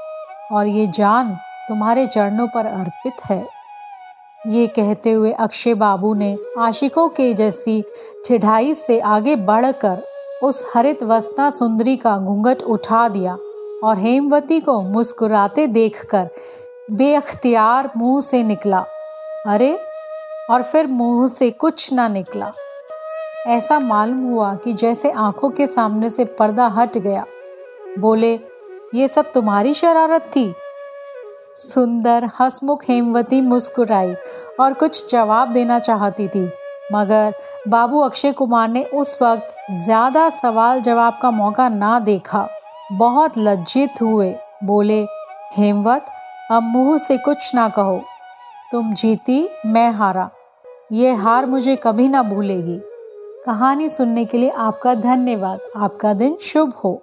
और 0.52 0.66
ये 0.66 0.86
जान 0.86 1.36
तुम्हारे 1.68 2.06
चरणों 2.06 2.46
पर 2.46 2.66
अर्पित 2.66 3.24
है। 3.24 3.57
ये 4.46 4.66
कहते 4.66 5.12
हुए 5.12 5.32
अक्षय 5.32 5.74
बाबू 5.74 6.14
ने 6.14 6.38
आशिकों 6.58 7.08
के 7.08 7.34
जैसी 7.34 7.84
ठिठाई 8.26 8.74
से 8.74 9.00
आगे 9.00 9.36
बढ़कर 9.36 10.02
उस 10.42 10.72
हरित 10.74 11.02
वस्ता 11.02 11.50
सुंदरी 11.50 11.96
का 11.96 12.18
घूंघट 12.18 12.62
उठा 12.62 13.08
दिया 13.08 13.38
और 13.84 13.98
हेमवती 13.98 14.60
को 14.60 14.82
मुस्कुराते 14.82 15.66
देखकर 15.66 16.28
बेअख्तियार 16.90 17.90
मुँह 17.96 18.20
से 18.20 18.42
निकला। 18.42 18.84
अरे, 19.46 19.80
और 20.50 20.62
फिर 20.62 20.86
मुँह 20.86 21.28
से 21.28 21.50
कुछ 21.50 21.92
ना 21.92 22.08
निकला। 22.08 22.52
ऐसा 23.46 23.78
मालूम 23.78 24.18
हुआ 24.18 24.54
कि 24.54 24.72
जैसे 24.72 25.10
आँखों 25.10 25.50
के 25.50 25.66
सामने 25.66 26.10
से 26.10 26.24
पर्दा 26.24 26.66
हट 26.66 26.98
गया। 26.98 27.24
बोले, 27.98 28.40
ये 28.94 29.08
सब 29.08 29.32
तुम्हारी 29.32 29.74
शरारत 29.74 30.22
थी? 30.22 30.54
सुंदर, 31.58 32.28
हसमुख 32.40 32.84
हेमवती 32.88 33.40
मुस्कुराई 33.40 34.14
और 34.60 34.72
कुछ 34.72 35.10
जवाब 35.10 35.52
देना 35.52 35.78
चाहती 35.78 36.28
थी। 36.28 36.50
मगर 36.92 37.32
बाबू 37.68 38.00
अक्षय 38.00 38.32
कुमार 38.32 38.68
ने 38.68 38.84
उस 38.84 39.18
वक्त 39.22 39.54
ज़्यादा 39.84 40.28
सवाल 40.30 40.80
जवाब 40.80 41.18
का 41.22 41.30
मौका 41.30 41.68
ना 41.68 41.98
देखा। 42.00 42.48
बहुत 42.92 43.38
लज्जित 43.38 44.02
हुए। 44.02 44.34
बोले, 44.64 45.06
हेमवत, 45.56 46.06
अब 46.50 46.62
मुँह 46.62 46.98
से 46.98 47.18
कुछ 47.18 47.54
ना 47.54 47.68
कहो। 47.68 48.00
तुम 48.72 48.94
जीती, 48.94 49.48
मैं 49.66 49.90
हारा। 49.90 50.30
ये 50.92 51.12
हार 51.12 51.46
मुझे 51.46 51.76
कभी 51.76 52.08
ना 52.08 52.22
भूलेगी। 52.22 52.80
कहानी 53.46 53.88
सुनने 53.88 54.24
के 54.24 54.38
लिए 54.38 54.50
आपका 54.50 54.94
धन्यवाद। 54.94 55.60
आपका 55.76 56.12
दिन 56.14 56.36
शुभ 56.42 56.72
हो। 56.84 57.02